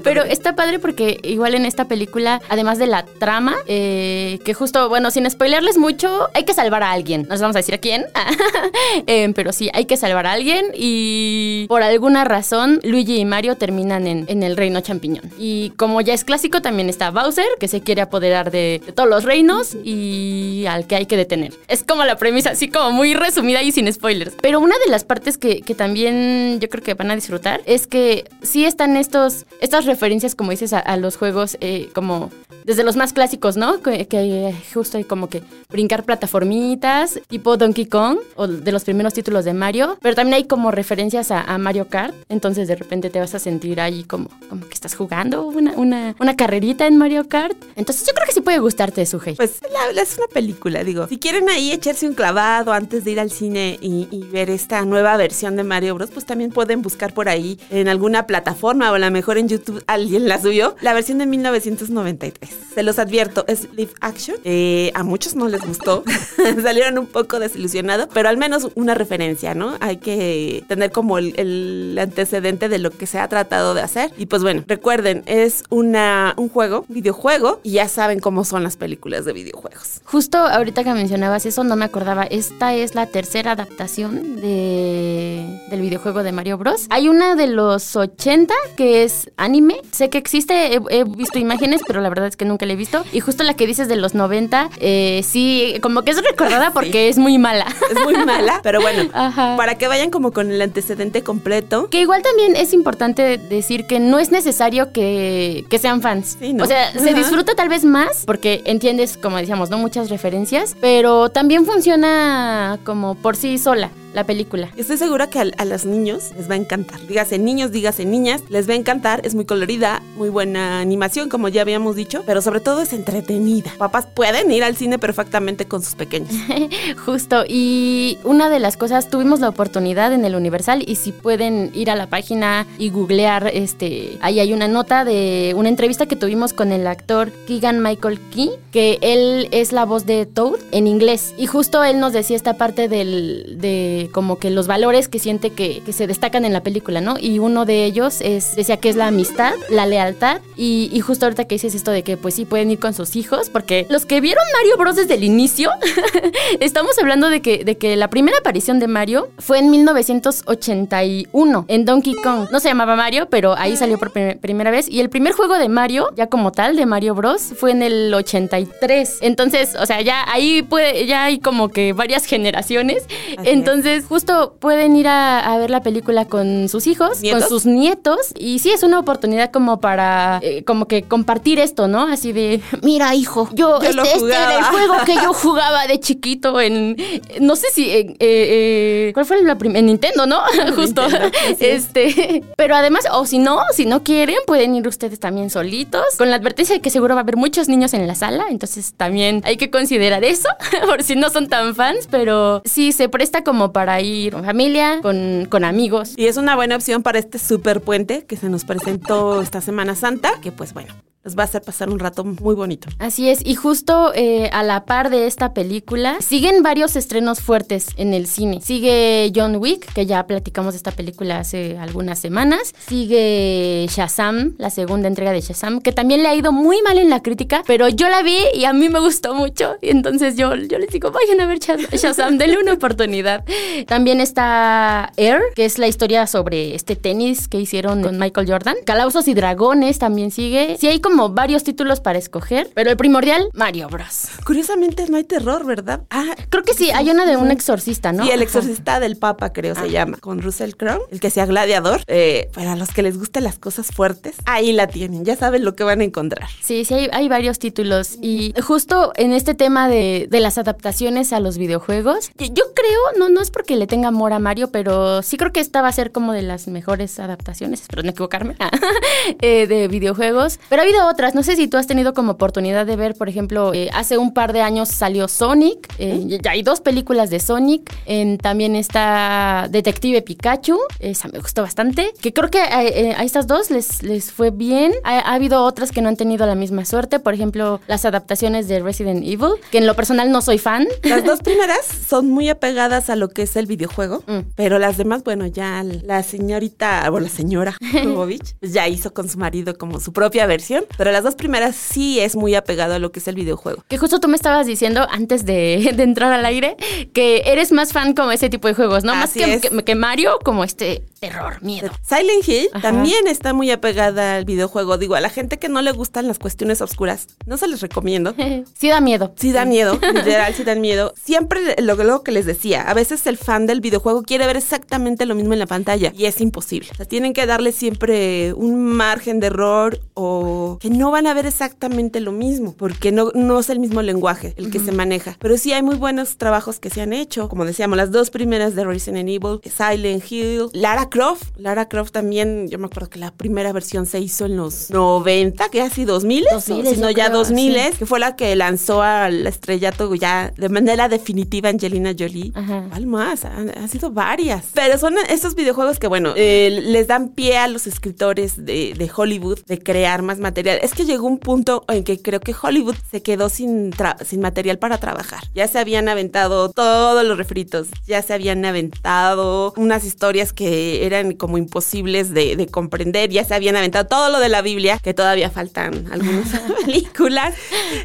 Pero 0.02 0.22
está 0.22 0.54
padre 0.54 0.78
porque 0.78 1.18
igual 1.22 1.54
en 1.54 1.64
esta 1.66 1.86
película, 1.86 2.40
además 2.48 2.78
de 2.78 2.86
la 2.86 3.04
trama, 3.04 3.56
eh, 3.66 4.38
que 4.44 4.54
justo, 4.54 4.88
bueno, 4.88 5.10
sin 5.10 5.28
spoilerles 5.30 5.76
mucho, 5.78 6.28
hay 6.34 6.44
que 6.44 6.54
salvar 6.54 6.82
a 6.82 6.92
alguien. 6.92 7.22
No 7.22 7.30
les 7.34 7.40
vamos 7.40 7.56
a 7.56 7.60
decir 7.60 7.74
a 7.74 7.78
quién, 7.78 8.06
Eh, 9.06 9.17
pero 9.34 9.52
sí, 9.52 9.70
hay 9.72 9.84
que 9.84 9.96
salvar 9.96 10.26
a 10.26 10.32
alguien 10.32 10.66
y 10.74 11.66
por 11.68 11.82
alguna 11.82 12.24
razón 12.24 12.80
Luigi 12.82 13.18
y 13.18 13.24
Mario 13.24 13.56
terminan 13.56 14.06
en, 14.06 14.24
en 14.28 14.42
el 14.42 14.56
reino 14.56 14.80
champiñón. 14.80 15.30
Y 15.38 15.70
como 15.76 16.00
ya 16.00 16.14
es 16.14 16.24
clásico, 16.24 16.62
también 16.62 16.88
está 16.88 17.10
Bowser, 17.10 17.46
que 17.58 17.68
se 17.68 17.80
quiere 17.80 18.02
apoderar 18.02 18.50
de, 18.50 18.80
de 18.84 18.92
todos 18.92 19.08
los 19.08 19.24
reinos 19.24 19.76
y 19.84 20.64
al 20.68 20.86
que 20.86 20.96
hay 20.96 21.06
que 21.06 21.16
detener. 21.16 21.52
Es 21.68 21.82
como 21.82 22.04
la 22.04 22.16
premisa, 22.16 22.50
así 22.50 22.68
como 22.68 22.92
muy 22.92 23.14
resumida 23.14 23.62
y 23.62 23.72
sin 23.72 23.92
spoilers. 23.92 24.34
Pero 24.40 24.60
una 24.60 24.74
de 24.84 24.90
las 24.90 25.04
partes 25.04 25.38
que, 25.38 25.62
que 25.62 25.74
también 25.74 26.58
yo 26.60 26.68
creo 26.68 26.82
que 26.82 26.94
van 26.94 27.10
a 27.10 27.14
disfrutar 27.14 27.60
es 27.66 27.86
que 27.86 28.24
sí 28.42 28.64
están 28.64 28.96
estos, 28.96 29.46
estas 29.60 29.84
referencias, 29.86 30.34
como 30.34 30.50
dices, 30.50 30.72
a, 30.72 30.96
los 30.96 31.16
juegos 31.16 31.56
eh, 31.60 31.88
como 31.94 32.30
desde 32.68 32.84
los 32.84 32.96
más 32.96 33.14
clásicos, 33.14 33.56
¿no? 33.56 33.80
Que, 33.80 34.06
que 34.06 34.54
justo 34.74 34.98
hay 34.98 35.04
como 35.04 35.30
que 35.30 35.42
brincar 35.70 36.04
plataformitas, 36.04 37.18
tipo 37.26 37.56
Donkey 37.56 37.86
Kong, 37.86 38.18
o 38.36 38.46
de 38.46 38.72
los 38.72 38.84
primeros 38.84 39.14
títulos 39.14 39.46
de 39.46 39.54
Mario, 39.54 39.96
pero 40.02 40.14
también 40.14 40.34
hay 40.34 40.44
como 40.44 40.70
referencias 40.70 41.30
a, 41.30 41.56
Mario 41.56 41.88
Kart, 41.88 42.14
entonces 42.28 42.68
de 42.68 42.76
repente 42.76 43.08
te 43.08 43.18
vas 43.18 43.34
a 43.34 43.38
sentir 43.38 43.80
ahí 43.80 44.04
como, 44.04 44.28
como 44.50 44.68
que 44.68 44.74
estás 44.74 44.94
jugando 44.94 45.46
una, 45.46 46.14
una, 46.18 46.36
carrerita 46.36 46.86
en 46.86 46.98
Mario 46.98 47.26
Kart. 47.26 47.56
Entonces 47.74 48.06
yo 48.06 48.12
creo 48.12 48.26
que 48.26 48.32
sí 48.32 48.42
puede 48.42 48.58
gustarte, 48.58 49.04
Sugei. 49.06 49.34
Pues 49.34 49.60
es 49.96 50.18
una 50.18 50.26
película, 50.26 50.84
digo. 50.84 51.08
Si 51.08 51.18
quieren 51.18 51.48
ahí 51.48 51.72
echarse 51.72 52.06
un 52.06 52.14
clavado 52.14 52.72
antes 52.74 53.02
de 53.04 53.12
ir 53.12 53.20
al 53.20 53.30
cine 53.30 53.78
y, 53.80 54.08
y 54.10 54.24
ver 54.24 54.50
esta 54.50 54.84
nueva 54.84 55.16
versión 55.16 55.56
de 55.56 55.64
Mario 55.64 55.94
Bros, 55.94 56.10
pues 56.10 56.26
también 56.26 56.50
pueden 56.50 56.82
buscar 56.82 57.14
por 57.14 57.30
ahí 57.30 57.58
en 57.70 57.88
alguna 57.88 58.26
plataforma 58.26 58.92
o 58.92 58.94
a 58.94 58.98
lo 58.98 59.10
mejor 59.10 59.38
en 59.38 59.48
YouTube 59.48 59.82
alguien 59.86 60.28
la 60.28 60.38
subió. 60.40 60.76
La 60.82 60.92
versión 60.92 61.16
de 61.16 61.24
1993. 61.24 62.57
Se 62.74 62.82
los 62.82 62.98
advierto, 62.98 63.44
es 63.48 63.68
live 63.74 63.92
action. 64.00 64.36
Eh, 64.44 64.92
a 64.94 65.02
muchos 65.02 65.34
no 65.34 65.48
les 65.48 65.64
gustó. 65.66 66.04
Salieron 66.62 66.98
un 66.98 67.06
poco 67.06 67.38
desilusionados, 67.38 68.08
pero 68.12 68.28
al 68.28 68.36
menos 68.36 68.68
una 68.74 68.94
referencia, 68.94 69.54
¿no? 69.54 69.76
Hay 69.80 69.98
que 69.98 70.64
tener 70.68 70.92
como 70.92 71.18
el, 71.18 71.96
antecedente 72.00 72.68
de 72.68 72.78
lo 72.78 72.90
que 72.90 73.06
se 73.06 73.18
ha 73.18 73.28
tratado 73.28 73.74
de 73.74 73.82
hacer. 73.82 74.12
Y 74.16 74.26
pues 74.26 74.42
bueno, 74.42 74.64
recuerden, 74.66 75.22
es 75.26 75.64
una, 75.70 76.34
un 76.36 76.48
juego, 76.48 76.84
videojuego, 76.88 77.60
y 77.62 77.72
ya 77.72 77.88
saben 77.88 78.20
cómo 78.20 78.44
son 78.44 78.62
las 78.62 78.76
películas 78.76 79.24
de 79.24 79.32
videojuegos. 79.32 80.00
Justo 80.04 80.38
ahorita 80.38 80.84
que 80.84 80.92
mencionabas 80.92 81.46
eso, 81.46 81.64
no 81.64 81.76
me 81.76 81.84
acordaba. 81.84 82.24
Esta 82.24 82.74
es 82.74 82.94
la 82.94 83.06
tercera 83.06 83.52
adaptación 83.52 84.36
de, 84.36 85.62
del 85.70 85.80
videojuego 85.80 86.22
de 86.22 86.32
Mario 86.32 86.58
Bros. 86.58 86.86
Hay 86.90 87.08
una 87.08 87.34
de 87.34 87.46
los 87.48 87.96
80 87.96 88.54
que 88.76 89.04
es 89.04 89.30
anime. 89.36 89.80
Sé 89.92 90.10
que 90.10 90.18
existe, 90.18 90.74
he, 90.74 90.80
he 90.90 91.04
visto 91.04 91.38
imágenes, 91.38 91.82
pero 91.86 92.00
la 92.00 92.08
verdad 92.08 92.26
es 92.26 92.36
que 92.36 92.44
nunca 92.48 92.66
la 92.66 92.72
he 92.72 92.76
visto. 92.76 93.04
Y 93.12 93.20
justo 93.20 93.44
la 93.44 93.54
que 93.54 93.66
dices 93.66 93.88
de 93.88 93.96
los 93.96 94.14
90, 94.14 94.70
eh, 94.80 95.22
sí, 95.24 95.76
como 95.82 96.02
que 96.02 96.10
es 96.10 96.22
recordada 96.22 96.70
porque 96.74 97.08
es 97.08 97.18
muy 97.18 97.38
mala. 97.38 97.66
Es 97.90 98.02
muy 98.04 98.14
mala, 98.24 98.60
pero 98.62 98.80
bueno, 98.80 99.08
Ajá. 99.14 99.56
para 99.56 99.76
que 99.76 99.88
vayan 99.88 100.10
como 100.10 100.32
con 100.32 100.50
el 100.50 100.60
antecedente 100.60 101.22
completo. 101.22 101.88
Que 101.90 102.00
igual 102.00 102.22
también 102.22 102.56
es 102.56 102.72
importante 102.72 103.38
decir 103.38 103.86
que 103.86 104.00
no 104.00 104.18
es 104.18 104.30
necesario 104.30 104.92
que, 104.92 105.64
que 105.68 105.78
sean 105.78 106.02
fans. 106.02 106.36
Sí, 106.40 106.52
¿no? 106.52 106.64
O 106.64 106.66
sea, 106.66 106.92
se 106.92 107.14
disfruta 107.14 107.54
tal 107.54 107.68
vez 107.68 107.84
más 107.84 108.24
porque 108.26 108.62
entiendes, 108.64 109.16
como 109.16 109.36
decíamos, 109.36 109.70
¿no? 109.70 109.78
Muchas 109.78 110.10
referencias, 110.10 110.76
pero 110.80 111.28
también 111.28 111.64
funciona 111.66 112.78
como 112.84 113.14
por 113.14 113.36
sí 113.36 113.58
sola. 113.58 113.90
La 114.14 114.24
película. 114.24 114.68
Estoy 114.76 114.96
segura 114.96 115.28
que 115.28 115.38
a, 115.38 115.46
a 115.56 115.64
los 115.64 115.84
niños 115.84 116.32
les 116.36 116.48
va 116.48 116.54
a 116.54 116.56
encantar. 116.56 117.00
Dígase 117.06 117.38
niños, 117.38 117.70
dígase 117.72 118.04
niñas, 118.04 118.42
les 118.48 118.68
va 118.68 118.72
a 118.72 118.76
encantar. 118.76 119.20
Es 119.24 119.34
muy 119.34 119.44
colorida, 119.44 120.02
muy 120.16 120.28
buena 120.28 120.80
animación, 120.80 121.28
como 121.28 121.48
ya 121.48 121.62
habíamos 121.62 121.96
dicho, 121.96 122.22
pero 122.26 122.42
sobre 122.42 122.60
todo 122.60 122.82
es 122.82 122.92
entretenida. 122.92 123.72
Papás 123.78 124.06
pueden 124.06 124.50
ir 124.50 124.64
al 124.64 124.76
cine 124.76 124.98
perfectamente 124.98 125.66
con 125.66 125.82
sus 125.82 125.94
pequeños. 125.94 126.30
Justo, 127.04 127.44
y 127.46 128.18
una 128.24 128.50
de 128.50 128.58
las 128.58 128.76
cosas, 128.76 129.08
tuvimos 129.08 129.40
la 129.40 129.48
oportunidad 129.48 130.12
en 130.12 130.24
el 130.24 130.34
Universal 130.34 130.84
y 130.86 130.96
si 130.96 131.12
pueden 131.12 131.70
ir 131.74 131.90
a 131.90 131.96
la 131.96 132.06
página 132.06 132.66
y 132.78 132.90
googlear, 132.90 133.50
este, 133.52 134.18
ahí 134.20 134.40
hay 134.40 134.52
una 134.52 134.68
nota 134.68 135.04
de 135.04 135.54
una 135.56 135.68
entrevista 135.68 136.06
que 136.06 136.16
tuvimos 136.16 136.52
con 136.52 136.72
el 136.72 136.86
actor 136.86 137.30
Keegan 137.46 137.82
Michael 137.82 138.20
Key, 138.32 138.50
que 138.72 138.98
él 139.00 139.48
es 139.50 139.72
la 139.72 139.84
voz 139.84 140.06
de 140.06 140.26
Toad 140.26 140.58
en 140.72 140.86
inglés. 140.86 141.34
Y 141.36 141.46
justo 141.46 141.84
él 141.84 142.00
nos 142.00 142.12
decía 142.12 142.36
esta 142.36 142.54
parte 142.54 142.88
del, 142.88 143.56
de 143.58 143.97
como 144.12 144.38
que 144.38 144.50
los 144.50 144.66
valores 144.66 145.08
que 145.08 145.18
siente 145.18 145.50
que, 145.50 145.82
que 145.84 145.92
se 145.92 146.06
destacan 146.06 146.44
en 146.44 146.52
la 146.52 146.62
película, 146.62 147.00
¿no? 147.00 147.16
Y 147.18 147.38
uno 147.40 147.64
de 147.64 147.84
ellos 147.84 148.20
es, 148.20 148.54
decía 148.56 148.76
que 148.78 148.88
es 148.88 148.96
la 148.96 149.08
amistad, 149.08 149.52
la 149.70 149.86
lealtad, 149.86 150.40
y, 150.56 150.88
y 150.92 151.00
justo 151.00 151.26
ahorita 151.26 151.44
que 151.46 151.56
dices 151.56 151.74
esto 151.74 151.90
de 151.90 152.02
que 152.02 152.16
pues 152.16 152.34
sí 152.34 152.44
pueden 152.44 152.70
ir 152.70 152.78
con 152.78 152.94
sus 152.94 153.16
hijos, 153.16 153.50
porque 153.50 153.86
los 153.90 154.06
que 154.06 154.20
vieron 154.20 154.44
Mario 154.54 154.76
Bros 154.78 154.96
desde 154.96 155.14
el 155.14 155.24
inicio, 155.24 155.70
estamos 156.60 156.98
hablando 156.98 157.28
de 157.30 157.40
que, 157.42 157.64
de 157.64 157.76
que 157.76 157.96
la 157.96 158.08
primera 158.08 158.38
aparición 158.38 158.78
de 158.78 158.88
Mario 158.88 159.28
fue 159.38 159.58
en 159.58 159.70
1981 159.70 161.64
en 161.68 161.84
Donkey 161.84 162.14
Kong. 162.14 162.48
No 162.50 162.60
se 162.60 162.68
llamaba 162.68 162.96
Mario, 162.96 163.28
pero 163.30 163.54
ahí 163.56 163.76
salió 163.76 163.98
por 163.98 164.12
prim- 164.12 164.38
primera 164.38 164.70
vez. 164.70 164.88
Y 164.88 165.00
el 165.00 165.10
primer 165.10 165.32
juego 165.32 165.58
de 165.58 165.68
Mario, 165.68 166.08
ya 166.16 166.26
como 166.28 166.52
tal, 166.52 166.76
de 166.76 166.86
Mario 166.86 167.14
Bros, 167.14 167.52
fue 167.56 167.70
en 167.70 167.82
el 167.82 168.12
83. 168.14 169.18
Entonces, 169.22 169.74
o 169.80 169.86
sea, 169.86 170.00
ya 170.02 170.24
ahí 170.30 170.62
puede, 170.62 171.06
ya 171.06 171.24
hay 171.24 171.38
como 171.38 171.68
que 171.68 171.92
varias 171.92 172.24
generaciones. 172.24 173.04
Así 173.36 173.48
Entonces, 173.50 173.87
justo 174.08 174.56
pueden 174.58 174.96
ir 174.96 175.08
a, 175.08 175.40
a 175.40 175.58
ver 175.58 175.70
la 175.70 175.82
película 175.82 176.24
con 176.26 176.68
sus 176.68 176.86
hijos, 176.86 177.20
¿Nietos? 177.20 177.40
con 177.40 177.48
sus 177.48 177.66
nietos. 177.66 178.18
Y 178.38 178.58
sí, 178.58 178.70
es 178.70 178.82
una 178.82 178.98
oportunidad 178.98 179.50
como 179.50 179.80
para, 179.80 180.40
eh, 180.42 180.64
como 180.64 180.86
que 180.86 181.02
compartir 181.02 181.58
esto, 181.58 181.88
¿no? 181.88 182.06
Así 182.06 182.32
de, 182.32 182.60
mira, 182.82 183.14
hijo, 183.14 183.48
yo, 183.52 183.80
este, 183.80 184.00
este 184.02 184.26
era 184.28 184.58
el 184.58 184.64
jugaba". 184.64 184.70
juego 184.70 185.04
que 185.04 185.14
yo 185.14 185.32
jugaba 185.34 185.86
de 185.86 186.00
chiquito 186.00 186.60
en, 186.60 186.96
no 187.40 187.56
sé 187.56 187.66
si, 187.72 187.90
en, 187.90 188.10
eh, 188.10 188.16
eh, 188.20 189.10
¿cuál 189.14 189.26
fue 189.26 189.42
la 189.42 189.56
primera? 189.56 189.78
En 189.78 189.86
Nintendo, 189.86 190.26
¿no? 190.26 190.40
Justo. 190.76 191.02
Nintendo. 191.02 191.30
Este, 191.60 192.42
pero 192.56 192.74
además, 192.76 193.04
o 193.12 193.26
si 193.26 193.38
no, 193.38 193.60
si 193.72 193.86
no 193.86 194.02
quieren, 194.02 194.36
pueden 194.46 194.74
ir 194.74 194.86
ustedes 194.88 195.20
también 195.20 195.50
solitos, 195.50 196.04
con 196.16 196.30
la 196.30 196.36
advertencia 196.36 196.74
de 196.74 196.80
que 196.80 196.90
seguro 196.90 197.14
va 197.14 197.20
a 197.20 197.22
haber 197.22 197.36
muchos 197.36 197.68
niños 197.68 197.94
en 197.94 198.06
la 198.06 198.14
sala, 198.14 198.46
entonces 198.50 198.94
también 198.96 199.42
hay 199.44 199.56
que 199.56 199.70
considerar 199.70 200.24
eso, 200.24 200.48
por 200.86 201.02
si 201.02 201.16
no 201.16 201.30
son 201.30 201.48
tan 201.48 201.74
fans, 201.74 202.08
pero 202.10 202.62
sí 202.64 202.92
se 202.92 203.08
presta 203.08 203.44
como 203.44 203.72
para 203.72 203.77
ir 204.00 204.32
con 204.32 204.44
familia, 204.44 205.00
con, 205.02 205.46
con 205.48 205.64
amigos. 205.64 206.14
Y 206.16 206.26
es 206.26 206.36
una 206.36 206.56
buena 206.56 206.76
opción 206.76 207.02
para 207.02 207.18
este 207.18 207.38
super 207.38 207.80
puente 207.80 208.24
que 208.26 208.36
se 208.36 208.48
nos 208.48 208.64
presentó 208.64 209.40
esta 209.40 209.60
Semana 209.60 209.94
Santa, 209.94 210.32
que 210.42 210.52
pues 210.52 210.74
bueno, 210.74 210.94
nos 211.28 211.36
va 211.38 211.42
a 211.42 211.44
hacer 211.44 211.60
pasar 211.60 211.90
un 211.90 211.98
rato 211.98 212.24
muy 212.24 212.54
bonito. 212.54 212.88
Así 212.98 213.28
es, 213.28 213.44
y 213.44 213.54
justo 213.54 214.12
eh, 214.14 214.48
a 214.50 214.62
la 214.62 214.86
par 214.86 215.10
de 215.10 215.26
esta 215.26 215.52
película, 215.52 216.16
siguen 216.22 216.62
varios 216.62 216.96
estrenos 216.96 217.40
fuertes 217.40 217.88
en 217.98 218.14
el 218.14 218.26
cine. 218.26 218.60
Sigue 218.62 219.30
John 219.36 219.56
Wick, 219.56 219.92
que 219.92 220.06
ya 220.06 220.26
platicamos 220.26 220.72
de 220.72 220.78
esta 220.78 220.90
película 220.92 221.38
hace 221.40 221.76
algunas 221.76 222.18
semanas. 222.18 222.72
Sigue 222.88 223.86
Shazam, 223.90 224.54
la 224.56 224.70
segunda 224.70 225.06
entrega 225.06 225.32
de 225.32 225.42
Shazam, 225.42 225.80
que 225.82 225.92
también 225.92 226.22
le 226.22 226.28
ha 226.30 226.34
ido 226.34 226.50
muy 226.50 226.80
mal 226.80 226.96
en 226.96 227.10
la 227.10 227.20
crítica, 227.20 227.62
pero 227.66 227.88
yo 227.90 228.08
la 228.08 228.22
vi 228.22 228.38
y 228.54 228.64
a 228.64 228.72
mí 228.72 228.88
me 228.88 229.00
gustó 229.00 229.34
mucho. 229.34 229.76
Y 229.82 229.90
entonces 229.90 230.36
yo, 230.36 230.54
yo 230.54 230.78
les 230.78 230.88
digo, 230.88 231.10
vayan 231.10 231.42
a 231.42 231.46
ver 231.46 231.58
Shaz- 231.58 231.90
Shazam, 231.94 232.38
denle 232.38 232.56
una 232.58 232.72
oportunidad. 232.72 233.44
También 233.86 234.22
está 234.22 235.12
Air, 235.18 235.42
que 235.54 235.66
es 235.66 235.76
la 235.78 235.88
historia 235.88 236.26
sobre 236.26 236.74
este 236.74 236.96
tenis 236.96 237.48
que 237.48 237.60
hicieron 237.60 238.02
con 238.02 238.18
Michael 238.18 238.48
Jordan. 238.50 238.76
Calabozos 238.86 239.28
y 239.28 239.34
Dragones 239.34 239.98
también 239.98 240.30
sigue. 240.30 240.76
Sí 240.80 240.86
hay 240.88 241.00
como 241.00 241.17
varios 241.28 241.64
títulos 241.64 242.00
para 242.00 242.18
escoger, 242.18 242.70
pero 242.74 242.90
el 242.90 242.96
primordial, 242.96 243.48
Mario 243.54 243.88
Bros. 243.88 244.28
Curiosamente 244.44 245.04
no 245.08 245.16
hay 245.16 245.24
terror, 245.24 245.66
¿verdad? 245.66 246.02
Ah, 246.10 246.34
Creo 246.50 246.62
que 246.62 246.74
sí, 246.74 246.90
hay 246.90 247.10
una 247.10 247.26
de 247.26 247.36
un 247.36 247.50
exorcista, 247.50 248.12
¿no? 248.12 248.24
Y 248.24 248.28
el 248.28 248.34
Ajá. 248.34 248.42
exorcista 248.44 249.00
del 249.00 249.16
Papa, 249.16 249.52
creo 249.52 249.74
se 249.74 249.90
llama, 249.90 250.18
con 250.18 250.40
Russell 250.42 250.72
Crowe, 250.76 251.06
el 251.10 251.20
que 251.20 251.30
sea 251.30 251.46
gladiador. 251.46 252.02
Eh, 252.06 252.50
para 252.54 252.76
los 252.76 252.90
que 252.90 253.02
les 253.02 253.18
gusten 253.18 253.44
las 253.44 253.58
cosas 253.58 253.88
fuertes, 253.88 254.36
ahí 254.46 254.72
la 254.72 254.86
tienen, 254.86 255.24
ya 255.24 255.34
saben 255.36 255.64
lo 255.64 255.74
que 255.74 255.84
van 255.84 256.00
a 256.00 256.04
encontrar. 256.04 256.48
Sí, 256.62 256.84
sí, 256.84 256.94
hay, 256.94 257.08
hay 257.12 257.28
varios 257.28 257.58
títulos. 257.58 258.16
Y 258.22 258.54
justo 258.62 259.12
en 259.16 259.32
este 259.32 259.54
tema 259.54 259.88
de, 259.88 260.28
de 260.30 260.40
las 260.40 260.58
adaptaciones 260.58 261.32
a 261.32 261.40
los 261.40 261.58
videojuegos, 261.58 262.30
yo, 262.38 262.46
yo 262.46 262.64
creo, 262.74 263.00
no, 263.18 263.28
no 263.28 263.40
es 263.40 263.50
porque 263.50 263.76
le 263.76 263.86
tenga 263.86 264.08
amor 264.08 264.32
a 264.32 264.38
Mario, 264.38 264.70
pero 264.70 265.22
sí 265.22 265.36
creo 265.36 265.52
que 265.52 265.60
esta 265.60 265.82
va 265.82 265.88
a 265.88 265.92
ser 265.92 266.12
como 266.12 266.32
de 266.32 266.42
las 266.42 266.68
mejores 266.68 267.18
adaptaciones, 267.18 267.82
espero 267.82 268.02
no 268.02 268.10
equivocarme, 268.10 268.56
eh, 269.40 269.66
de 269.66 269.88
videojuegos. 269.88 270.58
Pero 270.68 270.82
ha 270.82 270.84
habido 270.84 271.07
otras, 271.08 271.34
no 271.34 271.42
sé 271.42 271.56
si 271.56 271.68
tú 271.68 271.76
has 271.76 271.86
tenido 271.86 272.14
como 272.14 272.32
oportunidad 272.32 272.86
de 272.86 272.96
ver, 272.96 273.14
por 273.14 273.28
ejemplo, 273.28 273.72
eh, 273.74 273.90
hace 273.92 274.18
un 274.18 274.32
par 274.34 274.52
de 274.52 274.60
años 274.62 274.88
salió 274.88 275.28
Sonic, 275.28 275.88
eh, 275.98 276.38
ya 276.42 276.50
hay 276.52 276.62
dos 276.62 276.80
películas 276.80 277.30
de 277.30 277.40
Sonic, 277.40 277.90
en- 278.06 278.38
también 278.38 278.76
está 278.76 279.68
Detective 279.70 280.22
Pikachu, 280.22 280.78
esa 281.00 281.28
me 281.28 281.38
gustó 281.38 281.62
bastante, 281.62 282.12
que 282.20 282.32
creo 282.32 282.50
que 282.50 282.60
a, 282.60 282.84
eh, 282.84 283.14
a 283.16 283.24
estas 283.24 283.46
dos 283.46 283.70
les, 283.70 284.02
les 284.02 284.30
fue 284.32 284.50
bien. 284.50 284.92
Ha, 285.04 285.18
ha 285.18 285.34
habido 285.34 285.62
otras 285.64 285.92
que 285.92 286.00
no 286.02 286.08
han 286.08 286.16
tenido 286.16 286.46
la 286.46 286.54
misma 286.54 286.84
suerte, 286.84 287.18
por 287.20 287.34
ejemplo, 287.34 287.80
las 287.86 288.04
adaptaciones 288.04 288.68
de 288.68 288.80
Resident 288.80 289.24
Evil, 289.24 289.52
que 289.70 289.78
en 289.78 289.86
lo 289.86 289.94
personal 289.94 290.30
no 290.30 290.42
soy 290.42 290.58
fan. 290.58 290.86
Las 291.02 291.24
dos 291.24 291.40
primeras 291.44 291.80
son 292.08 292.30
muy 292.30 292.48
apegadas 292.48 293.10
a 293.10 293.16
lo 293.16 293.28
que 293.28 293.42
es 293.42 293.56
el 293.56 293.66
videojuego, 293.66 294.22
Mm. 294.26 294.40
pero 294.56 294.78
las 294.78 294.96
demás, 294.96 295.22
bueno, 295.24 295.46
ya 295.46 295.82
la 295.84 296.22
señorita, 296.22 297.08
o 297.12 297.20
la 297.20 297.28
señora 297.28 297.76
Jovovich, 298.04 298.54
pues 298.60 298.72
ya 298.72 298.88
hizo 298.88 299.12
con 299.12 299.28
su 299.28 299.38
marido 299.38 299.76
como 299.76 300.00
su 300.00 300.12
propia 300.12 300.46
versión, 300.46 300.84
pero 300.96 301.12
las 301.12 301.22
dos 301.24 301.34
primeras 301.34 301.76
sí 301.76 302.20
es 302.20 302.36
muy 302.36 302.54
apegado 302.54 302.94
a 302.94 302.98
lo 302.98 303.12
que 303.12 303.18
es 303.20 303.28
el 303.28 303.34
videojuego. 303.34 303.84
Que 303.88 303.98
justo 303.98 304.20
tú 304.20 304.28
me 304.28 304.36
estabas 304.36 304.66
diciendo 304.66 305.06
antes 305.10 305.44
de, 305.44 305.92
de 305.96 306.02
entrar 306.02 306.32
al 306.32 306.44
aire 306.46 306.76
que 307.12 307.42
eres 307.46 307.72
más 307.72 307.92
fan 307.92 308.14
como 308.14 308.32
ese 308.32 308.48
tipo 308.50 308.68
de 308.68 308.74
juegos, 308.74 309.04
¿no? 309.04 309.14
más 309.14 309.30
Así 309.30 309.40
que, 309.40 309.54
es. 309.54 309.60
que- 309.62 309.84
que 309.84 309.94
Mario, 309.94 310.38
como 310.44 310.64
este 310.64 311.02
terror, 311.18 311.62
miedo. 311.62 311.90
Silent 312.06 312.46
Hill 312.48 312.68
Ajá. 312.72 312.82
también 312.82 313.26
está 313.26 313.52
muy 313.52 313.70
apegada 313.70 314.36
al 314.36 314.44
videojuego. 314.44 314.98
Digo, 314.98 315.14
a 315.14 315.20
la 315.20 315.30
gente 315.30 315.58
que 315.58 315.68
no 315.68 315.82
le 315.82 315.92
gustan 315.92 316.28
las 316.28 316.38
cuestiones 316.38 316.80
oscuras, 316.80 317.26
no 317.46 317.56
se 317.56 317.68
les 317.68 317.80
recomiendo. 317.80 318.34
Sí 318.78 318.88
da 318.88 319.00
miedo. 319.00 319.32
Sí 319.36 319.52
da 319.52 319.64
miedo, 319.64 319.98
literal, 320.14 320.54
sí 320.54 320.62
dan 320.64 320.80
miedo. 320.80 321.12
Siempre 321.20 321.76
lo, 321.82 321.96
lo 321.96 322.22
que 322.22 322.32
les 322.32 322.46
decía, 322.46 322.82
a 322.82 322.94
veces 322.94 323.26
el 323.26 323.36
fan 323.36 323.66
del 323.66 323.80
videojuego 323.80 324.22
quiere 324.22 324.46
ver 324.46 324.56
exactamente 324.56 325.26
lo 325.26 325.34
mismo 325.34 325.52
en 325.52 325.58
la 325.58 325.66
pantalla 325.66 326.12
y 326.16 326.26
es 326.26 326.40
imposible. 326.40 326.88
O 326.92 326.94
sea, 326.94 327.06
tienen 327.06 327.32
que 327.32 327.46
darle 327.46 327.72
siempre 327.72 328.52
un 328.54 328.84
margen 328.84 329.40
de 329.40 329.48
error 329.48 330.00
o 330.14 330.78
que 330.80 330.90
no 330.90 331.10
van 331.10 331.26
a 331.26 331.34
ver 331.34 331.46
exactamente 331.46 332.20
lo 332.20 332.32
mismo, 332.32 332.74
porque 332.76 333.10
no, 333.12 333.30
no 333.34 333.58
es 333.58 333.70
el 333.70 333.80
mismo 333.80 334.02
lenguaje 334.02 334.54
el 334.56 334.70
que 334.70 334.78
se 334.78 334.92
maneja. 334.92 335.36
Pero 335.40 335.56
sí 335.58 335.72
hay 335.72 335.82
muy 335.82 335.96
buenos 335.96 336.36
trabajos 336.36 336.78
que 336.78 336.90
se 336.90 337.00
han 337.00 337.12
hecho, 337.12 337.48
como 337.48 337.64
decíamos, 337.64 337.96
las 337.96 338.12
dos 338.12 338.30
primeras 338.30 338.74
de 338.74 338.84
Resident 338.84 339.28
Evil, 339.28 339.60
Silent 339.64 340.24
Hill, 340.30 340.68
Lara 340.72 341.07
Croft. 341.10 341.56
Lara 341.56 341.88
Croft 341.88 342.12
también, 342.12 342.68
yo 342.68 342.78
me 342.78 342.86
acuerdo 342.86 343.10
que 343.10 343.18
la 343.18 343.32
primera 343.32 343.72
versión 343.72 344.06
se 344.06 344.20
hizo 344.20 344.46
en 344.46 344.56
los 344.56 344.90
90, 344.90 345.68
que 345.70 345.82
así 345.82 346.04
2000, 346.04 346.46
2000, 346.52 346.86
sino 346.86 347.10
yo 347.10 347.16
ya 347.16 347.26
creo, 347.26 347.38
2000, 347.38 347.74
sí. 347.74 347.98
que 347.98 348.06
fue 348.06 348.18
la 348.18 348.36
que 348.36 348.54
lanzó 348.56 349.02
al 349.02 349.46
estrellato 349.46 350.14
ya 350.14 350.52
de 350.56 350.68
manera 350.68 351.08
definitiva 351.08 351.68
Angelina 351.68 352.14
Jolie. 352.18 352.52
Ajá. 352.54 352.86
¿Cuál 352.90 353.06
más? 353.06 353.44
Han, 353.44 353.70
han 353.76 353.88
sido 353.88 354.10
varias. 354.10 354.66
Pero 354.74 354.98
son 354.98 355.14
estos 355.28 355.54
videojuegos 355.54 355.98
que, 355.98 356.06
bueno, 356.06 356.32
eh, 356.36 356.82
les 356.82 357.06
dan 357.06 357.30
pie 357.30 357.58
a 357.58 357.68
los 357.68 357.86
escritores 357.86 358.64
de, 358.64 358.94
de 358.96 359.10
Hollywood 359.14 359.60
de 359.66 359.78
crear 359.78 360.22
más 360.22 360.38
material. 360.38 360.78
Es 360.82 360.94
que 360.94 361.04
llegó 361.04 361.26
un 361.26 361.38
punto 361.38 361.84
en 361.88 362.04
que 362.04 362.20
creo 362.20 362.40
que 362.40 362.54
Hollywood 362.60 362.96
se 363.10 363.22
quedó 363.22 363.48
sin 363.48 363.92
material 364.38 364.78
para 364.78 364.98
trabajar. 364.98 365.44
Ya 365.54 365.68
se 365.68 365.78
habían 365.78 366.08
aventado 366.08 366.70
todos 366.70 367.24
los 367.24 367.36
refritos, 367.36 367.88
ya 368.06 368.22
se 368.22 368.34
habían 368.34 368.64
aventado 368.64 369.72
unas 369.76 370.04
historias 370.04 370.52
que 370.52 370.97
eran 371.06 371.32
como 371.32 371.58
imposibles 371.58 372.32
de, 372.32 372.56
de 372.56 372.66
comprender, 372.66 373.30
ya 373.30 373.44
se 373.44 373.54
habían 373.54 373.76
aventado 373.76 374.06
todo 374.06 374.30
lo 374.30 374.40
de 374.40 374.48
la 374.48 374.62
Biblia, 374.62 374.98
que 375.02 375.14
todavía 375.14 375.50
faltan 375.50 376.06
algunas 376.10 376.48
películas. 376.84 377.54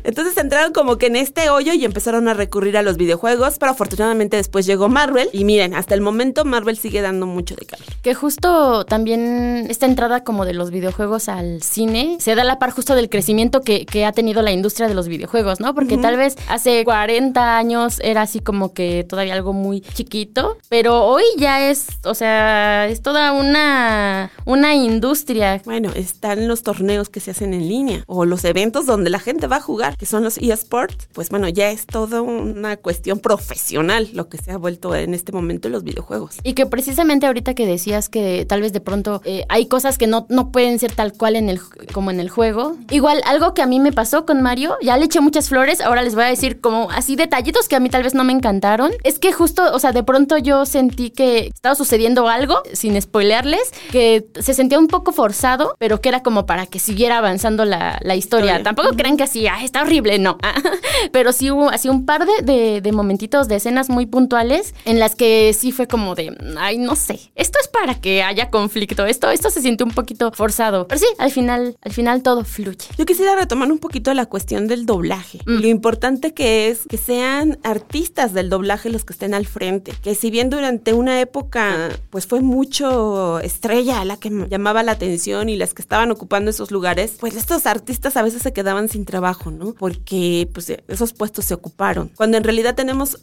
Entonces 0.03 0.37
entraron 0.37 0.73
como 0.73 0.97
que 0.97 1.07
en 1.07 1.15
este 1.15 1.49
hoyo 1.49 1.73
y 1.73 1.85
empezaron 1.85 2.27
a 2.27 2.33
recurrir 2.33 2.77
a 2.77 2.81
los 2.81 2.97
videojuegos, 2.97 3.57
pero 3.59 3.71
afortunadamente 3.71 4.37
después 4.37 4.65
llegó 4.65 4.89
Marvel 4.89 5.29
y 5.33 5.45
miren, 5.45 5.73
hasta 5.73 5.95
el 5.95 6.01
momento 6.01 6.45
Marvel 6.45 6.77
sigue 6.77 7.01
dando 7.01 7.25
mucho 7.25 7.55
de 7.55 7.65
calor. 7.65 7.87
Que 8.01 8.13
justo 8.13 8.85
también 8.85 9.67
esta 9.69 9.85
entrada 9.85 10.23
como 10.23 10.45
de 10.45 10.53
los 10.53 10.71
videojuegos 10.71 11.29
al 11.29 11.61
cine 11.61 12.17
se 12.19 12.35
da 12.35 12.43
a 12.43 12.45
la 12.45 12.59
par 12.59 12.71
justo 12.71 12.95
del 12.95 13.09
crecimiento 13.09 13.61
que, 13.61 13.85
que 13.85 14.05
ha 14.05 14.11
tenido 14.11 14.41
la 14.41 14.51
industria 14.51 14.87
de 14.87 14.93
los 14.93 15.07
videojuegos, 15.07 15.59
¿no? 15.59 15.73
Porque 15.73 15.97
tal 15.97 16.17
vez 16.17 16.35
hace 16.47 16.83
40 16.83 17.57
años 17.57 17.99
era 18.03 18.23
así 18.23 18.39
como 18.39 18.73
que 18.73 19.05
todavía 19.07 19.33
algo 19.33 19.53
muy 19.53 19.81
chiquito, 19.81 20.57
pero 20.69 21.05
hoy 21.05 21.23
ya 21.37 21.69
es, 21.69 21.87
o 22.03 22.13
sea, 22.13 22.82
sea, 22.83 22.91
es 22.91 23.01
toda 23.01 23.31
una, 23.33 24.31
una 24.45 24.75
industria. 24.75 25.61
Bueno, 25.65 25.91
están 25.95 26.47
los 26.47 26.63
torneos 26.63 27.09
que 27.09 27.19
se 27.19 27.31
hacen 27.31 27.53
en 27.53 27.67
línea 27.67 28.03
o 28.07 28.25
los 28.25 28.43
eventos 28.45 28.85
donde 28.85 29.09
la 29.09 29.19
gente 29.19 29.47
va 29.47 29.57
a 29.57 29.61
jugar, 29.61 29.97
que 29.97 30.05
son 30.05 30.23
los 30.23 30.37
eSports. 30.37 31.07
Pues 31.13 31.29
bueno, 31.29 31.47
ya 31.49 31.71
es 31.71 31.85
toda 31.85 32.21
una 32.21 32.77
cuestión 32.77 33.19
profesional 33.19 34.09
lo 34.13 34.29
que 34.29 34.37
se 34.37 34.51
ha 34.51 34.57
vuelto 34.57 34.95
en 34.95 35.13
este 35.13 35.31
momento 35.31 35.69
los 35.69 35.83
videojuegos. 35.83 36.37
Y 36.43 36.53
que 36.53 36.65
precisamente 36.65 37.25
ahorita 37.25 37.53
que 37.53 37.65
decías 37.65 38.09
que 38.09 38.45
tal 38.45 38.61
vez 38.61 38.73
de 38.73 38.81
pronto 38.81 39.21
eh, 39.25 39.45
hay 39.49 39.67
cosas 39.67 39.97
que 39.97 40.07
no, 40.07 40.25
no 40.29 40.51
pueden 40.51 40.79
ser 40.79 40.93
tal 40.93 41.13
cual 41.13 41.35
en 41.35 41.49
el, 41.49 41.59
como 41.93 42.11
en 42.11 42.19
el 42.19 42.29
juego. 42.29 42.77
Igual, 42.89 43.21
algo 43.25 43.53
que 43.53 43.61
a 43.61 43.67
mí 43.67 43.79
me 43.79 43.91
pasó 43.91 44.25
con 44.25 44.41
Mario, 44.41 44.75
ya 44.81 44.97
le 44.97 45.05
eché 45.05 45.21
muchas 45.21 45.49
flores, 45.49 45.81
ahora 45.81 46.01
les 46.01 46.15
voy 46.15 46.23
a 46.25 46.27
decir 46.27 46.59
como 46.59 46.89
así 46.91 47.15
detallitos 47.15 47.67
que 47.67 47.75
a 47.75 47.79
mí 47.79 47.89
tal 47.89 48.03
vez 48.03 48.13
no 48.13 48.23
me 48.23 48.33
encantaron. 48.33 48.91
Es 49.03 49.19
que 49.19 49.31
justo, 49.31 49.73
o 49.73 49.79
sea, 49.79 49.91
de 49.91 50.03
pronto 50.03 50.37
yo 50.37 50.65
sentí 50.65 51.09
que 51.09 51.47
estaba 51.47 51.75
sucediendo 51.75 52.27
algo, 52.27 52.61
sin 52.73 53.01
spoilearles, 53.01 53.71
que 53.91 54.25
se 54.39 54.53
sentía 54.53 54.79
un 54.79 54.87
poco 54.87 55.11
forzado, 55.11 55.75
pero 55.79 56.01
que 56.01 56.09
era 56.09 56.23
como 56.23 56.45
para 56.45 56.65
que 56.65 56.79
siguiera 56.79 57.17
avanzando 57.17 57.65
la, 57.65 57.99
historia. 58.15 58.61
Tampoco 58.61 58.89
crean 58.95 59.17
que 59.17 59.23
así, 59.23 59.47
está 59.63 59.81
horrible, 59.81 60.19
no. 60.19 60.37
pero 61.11 61.31
sí 61.33 61.49
hubo 61.49 61.69
así 61.69 61.89
un 61.89 62.05
par 62.05 62.25
de, 62.25 62.81
de, 62.81 62.91
momentitos, 62.91 63.47
de 63.47 63.55
escenas 63.55 63.89
muy 63.89 64.05
puntuales 64.05 64.75
en 64.85 64.99
las 64.99 65.15
que 65.15 65.53
sí 65.53 65.71
fue 65.71 65.87
como 65.87 66.15
de, 66.15 66.35
ay, 66.57 66.77
no 66.77 66.95
sé, 66.95 67.31
esto 67.35 67.57
es 67.59 67.67
para 67.67 67.95
que 67.95 68.21
haya 68.21 68.49
conflicto, 68.49 69.05
esto, 69.05 69.29
esto 69.29 69.49
se 69.49 69.61
siente 69.61 69.83
un 69.83 69.91
poquito 69.91 70.31
forzado. 70.31 70.87
Pero 70.87 70.99
sí, 70.99 71.07
al 71.17 71.31
final, 71.31 71.77
al 71.81 71.91
final 71.91 72.21
todo 72.21 72.43
fluye. 72.43 72.87
Yo 72.97 73.05
quisiera 73.05 73.35
retomar 73.35 73.71
un 73.71 73.79
poquito 73.79 74.13
la 74.13 74.25
cuestión 74.25 74.67
del 74.67 74.85
doblaje. 74.85 75.39
Mm. 75.45 75.61
Lo 75.61 75.67
importante 75.67 76.33
que 76.33 76.69
es 76.69 76.81
que 76.87 76.97
sean 76.97 77.59
artistas 77.63 78.33
del 78.33 78.49
doblaje 78.49 78.89
los 78.89 79.05
que 79.05 79.13
estén 79.13 79.33
al 79.33 79.45
frente. 79.45 79.93
Que 80.01 80.15
si 80.15 80.31
bien 80.31 80.49
durante 80.49 80.93
una 80.93 81.19
época, 81.19 81.89
pues 82.09 82.27
fue 82.27 82.41
mucho 82.63 83.41
estrella 83.41 84.05
la 84.05 84.15
que 84.15 84.29
llamaba 84.49 84.83
la 84.83 84.93
atención 84.93 85.49
y 85.49 85.57
las 85.57 85.73
que 85.73 85.81
estaban 85.81 86.11
ocupando 86.11 86.49
esos 86.49 86.71
lugares, 86.71 87.17
pues 87.19 87.35
estos 87.35 87.65
artistas 87.65 88.15
a 88.15 88.21
veces 88.21 88.41
se 88.41 88.53
quedaban 88.53 88.87
sin 88.87 89.03
trabajo, 89.03 89.51
¿no? 89.51 89.73
Porque 89.73 90.47
pues 90.53 90.71
esos 90.87 91.11
puestos 91.11 91.43
se 91.43 91.53
ocuparon. 91.53 92.09
Cuando 92.15 92.37
en 92.37 92.45
realidad 92.45 92.73
tenemos 92.73 93.17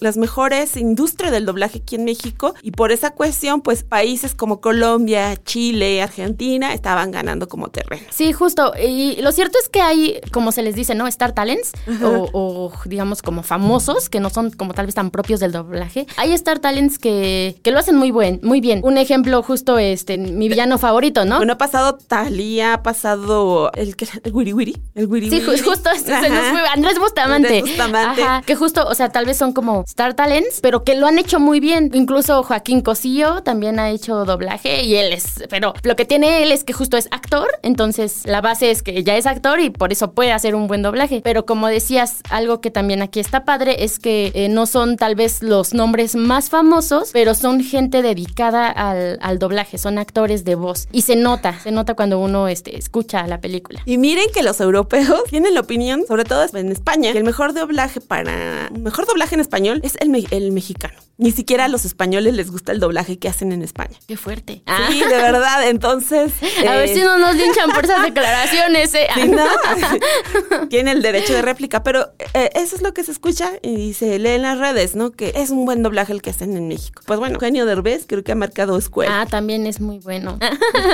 las 0.00 0.16
mejores 0.16 0.78
industrias 0.78 1.30
del 1.30 1.44
doblaje 1.44 1.80
aquí 1.80 1.96
en 1.96 2.04
México 2.04 2.54
y 2.62 2.70
por 2.70 2.90
esa 2.90 3.10
cuestión, 3.10 3.60
pues 3.60 3.82
países 3.82 4.34
como 4.34 4.62
Colombia, 4.62 5.36
Chile, 5.44 6.00
Argentina 6.00 6.72
estaban 6.72 7.10
ganando 7.10 7.46
como 7.48 7.68
terreno. 7.68 8.06
Sí, 8.08 8.32
justo. 8.32 8.72
Y 8.82 9.20
lo 9.20 9.30
cierto 9.30 9.58
es 9.62 9.68
que 9.68 9.82
hay, 9.82 10.20
como 10.32 10.52
se 10.52 10.62
les 10.62 10.74
dice, 10.74 10.94
¿no? 10.94 11.06
Star 11.06 11.32
Talents 11.32 11.72
o, 12.02 12.72
digamos 12.86 13.20
como 13.20 13.42
famosos 13.42 14.08
que 14.08 14.20
no 14.20 14.30
son 14.30 14.52
como 14.52 14.72
tal 14.72 14.86
vez 14.86 14.94
tan 14.94 15.10
propios 15.10 15.38
del 15.40 15.52
doblaje. 15.52 16.06
Hay 16.16 16.32
Star 16.32 16.60
Talents 16.60 16.98
que, 16.98 17.60
que 17.62 17.70
lo 17.72 17.78
hacen 17.78 17.96
muy 17.96 18.10
buen, 18.10 18.40
muy 18.42 18.62
bien. 18.62 18.80
Un 18.86 18.98
ejemplo 18.98 19.42
justo 19.42 19.78
este 19.78 20.16
mi 20.16 20.48
villano 20.48 20.78
favorito, 20.78 21.24
¿no? 21.24 21.38
Bueno, 21.38 21.54
ha 21.54 21.58
pasado 21.58 21.96
Talía, 21.96 22.74
ha 22.74 22.82
pasado 22.84 23.72
el 23.72 23.96
el 24.22 24.32
Wiri 24.32 24.52
Wiri, 24.52 24.76
el 24.94 25.06
Wiri 25.06 25.28
Sí, 25.28 25.40
justo 25.40 25.90
se 25.92 26.30
nos 26.30 26.46
fue 26.46 26.60
Andrés 26.72 26.96
Bustamante. 27.00 27.48
Andrés 27.48 27.62
Bustamante. 27.62 28.22
Ajá, 28.22 28.42
que 28.46 28.54
justo, 28.54 28.86
o 28.86 28.94
sea, 28.94 29.08
tal 29.08 29.26
vez 29.26 29.38
son 29.38 29.52
como 29.52 29.82
Star 29.88 30.14
Talents, 30.14 30.60
pero 30.60 30.84
que 30.84 30.94
lo 30.94 31.08
han 31.08 31.18
hecho 31.18 31.40
muy 31.40 31.58
bien. 31.58 31.90
Incluso 31.94 32.44
Joaquín 32.44 32.80
Cosío 32.80 33.42
también 33.42 33.80
ha 33.80 33.90
hecho 33.90 34.24
doblaje 34.24 34.84
y 34.84 34.94
él 34.94 35.12
es, 35.12 35.42
pero 35.50 35.74
lo 35.82 35.96
que 35.96 36.04
tiene 36.04 36.44
él 36.44 36.52
es 36.52 36.62
que 36.62 36.72
justo 36.72 36.96
es 36.96 37.08
actor, 37.10 37.48
entonces 37.62 38.22
la 38.24 38.40
base 38.40 38.70
es 38.70 38.84
que 38.84 39.02
ya 39.02 39.16
es 39.16 39.26
actor 39.26 39.58
y 39.58 39.70
por 39.70 39.90
eso 39.90 40.12
puede 40.12 40.30
hacer 40.30 40.54
un 40.54 40.68
buen 40.68 40.82
doblaje. 40.82 41.22
Pero 41.24 41.44
como 41.44 41.66
decías, 41.66 42.20
algo 42.30 42.60
que 42.60 42.70
también 42.70 43.02
aquí 43.02 43.18
está 43.18 43.44
padre 43.44 43.82
es 43.82 43.98
que 43.98 44.30
eh, 44.36 44.48
no 44.48 44.64
son 44.64 44.96
tal 44.96 45.16
vez 45.16 45.42
los 45.42 45.74
nombres 45.74 46.14
más 46.14 46.50
famosos, 46.50 47.10
pero 47.12 47.34
son 47.34 47.64
gente 47.64 48.00
dedicada 48.00 48.75
al, 48.76 49.38
doblaje, 49.38 49.78
son 49.78 49.98
actores 49.98 50.44
de 50.44 50.54
voz. 50.54 50.88
Y 50.92 51.02
se 51.02 51.16
nota, 51.16 51.58
se 51.60 51.70
nota 51.70 51.94
cuando 51.94 52.18
uno 52.18 52.48
este, 52.48 52.76
escucha 52.76 53.26
la 53.26 53.40
película. 53.40 53.82
Y 53.86 53.98
miren 53.98 54.26
que 54.32 54.42
los 54.42 54.60
europeos 54.60 55.24
tienen 55.30 55.54
la 55.54 55.60
opinión, 55.60 56.04
sobre 56.06 56.24
todo 56.24 56.44
en 56.54 56.72
España, 56.72 57.12
que 57.12 57.18
el 57.18 57.24
mejor 57.24 57.54
doblaje 57.54 58.00
para... 58.00 58.70
mejor 58.78 59.06
doblaje 59.06 59.34
en 59.34 59.40
español 59.40 59.80
es 59.82 59.96
el, 60.00 60.26
el 60.30 60.52
mexicano. 60.52 60.94
Ni 61.18 61.30
siquiera 61.32 61.64
a 61.64 61.68
los 61.68 61.86
españoles 61.86 62.34
les 62.34 62.50
gusta 62.50 62.72
el 62.72 62.80
doblaje 62.80 63.18
que 63.18 63.28
hacen 63.28 63.50
en 63.52 63.62
España. 63.62 63.96
Qué 64.06 64.18
fuerte. 64.18 64.62
Sí, 64.90 65.00
de 65.00 65.16
verdad. 65.16 65.66
Entonces. 65.68 66.32
a 66.68 66.76
ver 66.76 66.88
si 66.90 67.00
no 67.00 67.16
nos 67.18 67.34
linchan 67.34 67.70
por 67.70 67.84
esas 67.84 68.02
declaraciones. 68.02 68.94
¿eh? 68.94 69.08
no. 69.30 70.68
Tiene 70.68 70.92
el 70.92 71.00
derecho 71.00 71.32
de 71.32 71.40
réplica, 71.40 71.82
pero 71.82 72.12
eh, 72.34 72.50
eso 72.54 72.76
es 72.76 72.82
lo 72.82 72.92
que 72.92 73.02
se 73.02 73.12
escucha 73.12 73.52
y 73.62 73.94
se 73.94 74.18
lee 74.18 74.30
en 74.30 74.42
las 74.42 74.58
redes, 74.58 74.94
¿no? 74.94 75.10
Que 75.10 75.32
es 75.36 75.48
un 75.50 75.64
buen 75.64 75.82
doblaje 75.82 76.12
el 76.12 76.20
que 76.20 76.30
hacen 76.30 76.54
en 76.54 76.68
México. 76.68 77.02
Pues 77.06 77.18
bueno, 77.18 77.38
Genio 77.40 77.64
Derbez 77.64 78.04
creo 78.06 78.22
que 78.22 78.32
ha 78.32 78.36
marcado 78.36 78.65
Ah, 79.10 79.26
también 79.28 79.66
es 79.66 79.80
muy 79.80 79.98
bueno. 79.98 80.38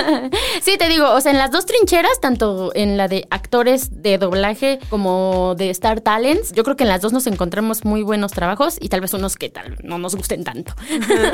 sí, 0.62 0.76
te 0.78 0.88
digo, 0.88 1.10
o 1.10 1.20
sea, 1.20 1.32
en 1.32 1.38
las 1.38 1.50
dos 1.50 1.66
trincheras, 1.66 2.20
tanto 2.20 2.72
en 2.74 2.96
la 2.96 3.08
de 3.08 3.26
actores 3.30 4.02
de 4.02 4.18
doblaje 4.18 4.78
como 4.88 5.54
de 5.56 5.70
Star 5.70 6.00
Talents, 6.00 6.52
yo 6.52 6.64
creo 6.64 6.76
que 6.76 6.84
en 6.84 6.88
las 6.88 7.00
dos 7.00 7.12
nos 7.12 7.26
encontramos 7.26 7.84
muy 7.84 8.02
buenos 8.02 8.32
trabajos 8.32 8.76
y 8.80 8.88
tal 8.88 9.00
vez 9.00 9.14
unos 9.14 9.36
que 9.36 9.48
tal 9.48 9.76
no 9.82 9.98
nos 9.98 10.14
gusten 10.14 10.44
tanto. 10.44 10.74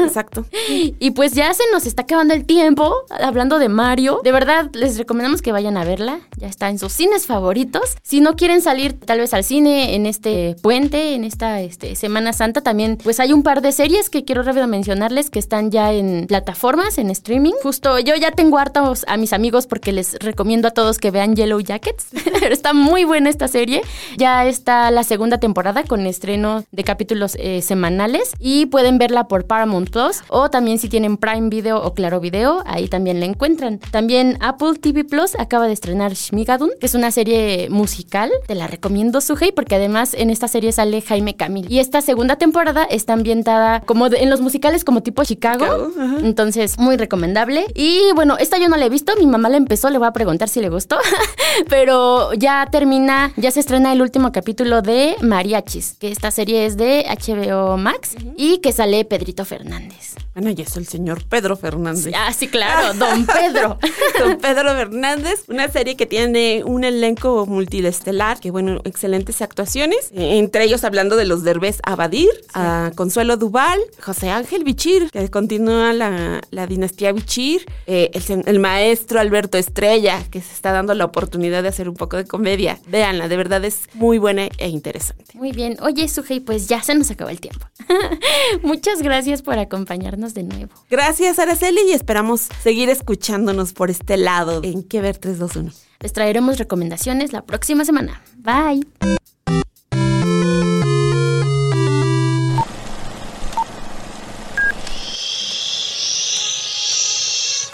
exacto. 0.01 0.45
y 0.69 1.11
pues 1.11 1.33
ya 1.33 1.53
se 1.55 1.65
nos 1.73 1.87
está 1.87 2.03
acabando 2.03 2.35
el 2.35 2.45
tiempo 2.45 2.95
hablando 3.11 3.59
de 3.59 3.69
Mario. 3.69 4.21
De 4.23 4.33
verdad, 4.33 4.71
les 4.73 4.99
recomendamos 4.99 5.43
que 5.43 5.53
vayan 5.53 5.77
a 5.77 5.85
verla. 5.85 6.21
Ya 6.37 6.49
está 6.49 6.69
en 6.69 6.79
sus 6.79 6.93
cines 6.93 7.27
favoritos. 7.27 7.97
Si 8.03 8.21
no 8.21 8.37
quieren 8.37 8.61
salir 8.61 8.99
tal 8.99 9.19
vez 9.19 9.35
al 9.35 9.45
cine 9.45 9.95
en 9.95 10.07
este 10.07 10.57
puente, 10.63 11.15
en 11.15 11.25
esta 11.25 11.61
este, 11.61 11.97
Semana 11.97 12.33
Santa, 12.33 12.61
también 12.61 12.99
pues 13.03 13.21
hay 13.21 13.33
un 13.33 13.43
par 13.43 13.63
de 13.63 13.73
series 13.73 14.11
que 14.11 14.25
quiero 14.25 14.43
rápido 14.43 14.67
mencionarles 14.67 15.31
que 15.31 15.39
están 15.39 15.71
ya 15.71 15.93
en 15.93 16.18
plataformas, 16.27 16.99
en 16.99 17.11
streaming. 17.11 17.55
Justo 17.63 17.99
yo 17.99 18.15
ya 18.17 18.31
tengo 18.33 18.59
hartos 18.59 19.05
a 19.09 19.17
mis 19.17 19.33
amigos 19.33 19.67
porque 19.67 19.93
les 19.93 20.15
recomiendo 20.19 20.69
a 20.69 20.71
todos 20.73 20.99
que 20.99 21.11
vean 21.11 21.37
Yellow 21.37 21.61
Jackets. 21.61 22.09
está 22.51 22.73
muy 22.73 23.05
buena 23.05 23.31
esta 23.31 23.49
serie. 23.49 23.83
Ya 24.17 24.47
está 24.47 24.91
la 24.91 25.05
segunda 25.05 25.39
temporada 25.39 25.85
con 25.85 26.07
estreno 26.07 26.65
de 26.73 26.85
capítulos 26.85 27.37
eh, 27.39 27.63
semanales 27.63 28.33
y 28.39 28.67
pueden 28.67 28.99
verla 28.99 29.29
por 29.29 29.47
Paramount 29.47 29.91
Plus 29.91 30.23
o 30.29 30.51
también 30.51 30.79
si 30.79 30.89
tienen 30.89 31.17
Prime 31.17 31.49
Video 31.49 31.83
o 31.83 31.95
Claro 31.95 32.21
Video, 32.21 32.63
ahí 32.67 32.89
también 32.89 33.21
la 33.21 33.27
encuentran. 33.27 33.79
También 33.91 34.39
Apple 34.41 34.75
TV 34.81 35.05
Plus 35.05 35.35
acaba 35.39 35.67
de 35.67 35.73
estrenar 35.73 36.13
Shmigadun, 36.13 36.71
que 36.81 36.87
es 36.87 36.95
una 36.95 37.11
serie 37.11 37.69
musical. 37.71 38.31
Te 38.47 38.55
la 38.55 38.67
recomiendo, 38.67 39.21
Sujei, 39.21 39.53
porque 39.53 39.77
además 39.77 40.15
en 40.15 40.31
esta 40.31 40.49
serie 40.49 40.73
sale 40.73 41.01
Jaime 41.01 41.37
Camil. 41.37 41.71
Y 41.71 41.79
esta 41.79 42.01
segunda 42.01 42.37
temporada 42.37 42.85
está 42.85 43.13
ambientada 43.13 43.81
como 43.81 44.07
en 44.07 44.31
los 44.31 44.41
musicales 44.41 44.85
como 44.85 45.03
tipo 45.03 45.25
Chicago. 45.25 45.91
Entonces, 46.23 46.79
muy 46.79 46.97
recomendable. 46.97 47.67
Y 47.75 48.01
bueno, 48.15 48.37
esta 48.39 48.59
yo 48.59 48.69
no 48.69 48.77
la 48.77 48.87
he 48.87 48.89
visto, 48.89 49.15
mi 49.17 49.27
mamá 49.27 49.49
la 49.49 49.57
empezó, 49.57 49.91
le 49.91 49.99
voy 49.99 50.09
a 50.09 50.13
preguntar 50.13 50.49
si 50.49 50.61
le 50.61 50.69
gustó. 50.69 50.99
Pero 51.69 52.33
ya 52.35 52.69
termina, 52.71 53.33
ya 53.37 53.51
se 53.51 53.61
estrena 53.61 53.93
el 53.93 54.03
último 54.03 54.33
capítulo 54.33 54.83
de 54.83 55.17
Mariachis, 55.21 55.97
que 55.99 56.11
esta 56.11 56.31
serie 56.31 56.67
es 56.67 56.77
de 56.77 57.05
HBO 57.09 57.77
Max 57.77 58.15
y 58.37 58.59
que 58.59 58.73
sale 58.73 59.05
Pedrito 59.05 59.45
Fernández. 59.45 60.15
Bueno, 60.35 60.55
y 60.57 60.63
es 60.63 60.77
el 60.77 60.87
señor 60.87 61.25
Pedro 61.25 61.57
Fernández. 61.57 62.15
Ah, 62.17 62.33
sí, 62.33 62.47
claro, 62.47 62.95
don 62.99 63.27
Pedro. 63.27 63.79
don 64.21 64.39
Pedro 64.39 64.73
Fernández, 64.73 65.43
una 65.49 65.69
serie 65.69 65.97
que 65.97 66.07
tiene 66.07 66.63
un 66.65 66.85
elenco 66.85 67.45
multiestelar, 67.47 68.39
que 68.39 68.53
bueno, 68.53 68.81
excelentes 68.85 69.43
actuaciones, 69.43 70.11
entre 70.15 70.65
ellos 70.65 70.85
hablando 70.85 71.17
de 71.17 71.25
los 71.25 71.43
Derbez 71.43 71.81
Abadir, 71.83 72.31
a 72.55 72.93
Consuelo 72.95 73.37
Duval, 73.37 73.81
José 74.01 74.31
Ángel 74.31 74.63
Bichir, 74.63 75.11
que 75.11 75.29
continúa 75.29 75.93
la, 75.99 76.67
dinastía 76.67 77.13
Bichir, 77.13 77.67
eh, 77.87 78.11
el, 78.47 78.59
maestro 78.59 79.21
Alberto 79.21 79.59
Estrella, 79.59 80.25
que 80.31 80.41
se 80.41 80.53
está 80.53 80.73
dando 80.73 80.95
la 80.95 81.05
oportunidad 81.05 81.63
de 81.63 81.69
hacer 81.69 81.89
un 81.89 81.95
poco 81.95 82.17
de 82.17 82.25
comedia. 82.25 82.79
Véanla, 82.89 83.29
de 83.29 83.37
verdad 83.37 83.65
es 83.65 83.83
muy 83.95 84.19
buena 84.19 84.49
e 84.59 84.69
interesante. 84.69 85.25
Muy 85.35 85.53
bien. 85.53 85.77
Oye, 85.81 86.09
Sujei, 86.09 86.41
pues 86.41 86.69
ya 86.69 86.83
se 86.83 86.95
nos 86.95 87.11
acabó 87.11 87.31
el 87.31 87.41
tiempo. 87.41 87.67
Muchas 88.63 89.03
gracias 89.03 89.43
por 89.43 89.59
acompañarnos 89.59 90.35
de 90.35 90.45
nuevo. 90.45 90.73
Gracias, 90.91 91.39
Araceli, 91.39 91.81
y 91.89 91.93
esperamos 91.93 92.49
seguir 92.63 92.89
escuchándonos 92.89 93.73
por 93.73 93.91
este 93.91 94.17
lado 94.17 94.61
en 94.65 94.83
Que 94.83 95.01
Ver 95.01 95.19
321. 95.19 95.73
Les 96.01 96.13
traeremos 96.13 96.59
recomendaciones 96.59 97.33
la 97.33 97.43
próxima 97.43 97.85
semana. 97.85 98.23
Bye. 98.37 99.28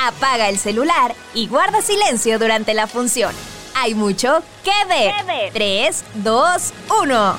Apaga 0.07 0.51
el 0.51 0.59
celular 0.59 1.15
y 1.33 1.47
guarda 1.47 1.81
silencio 1.81 2.39
durante 2.39 2.75
la 2.75 2.87
función. 2.87 3.35
Hay 3.75 3.95
mucho 3.95 4.43
que 4.63 4.71
ver. 4.87 5.15
3, 5.55 6.05
2, 6.17 6.73
1. 7.01 7.39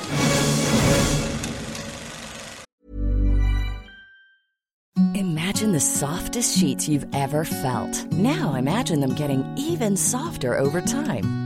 Imagine 5.14 5.70
the 5.70 5.78
softest 5.78 6.58
sheets 6.58 6.88
you've 6.88 7.06
ever 7.14 7.44
felt. 7.44 8.04
Now 8.12 8.54
imagine 8.54 9.00
them 9.00 9.14
getting 9.14 9.44
even 9.56 9.96
softer 9.96 10.58
over 10.58 10.80
time. 10.80 11.45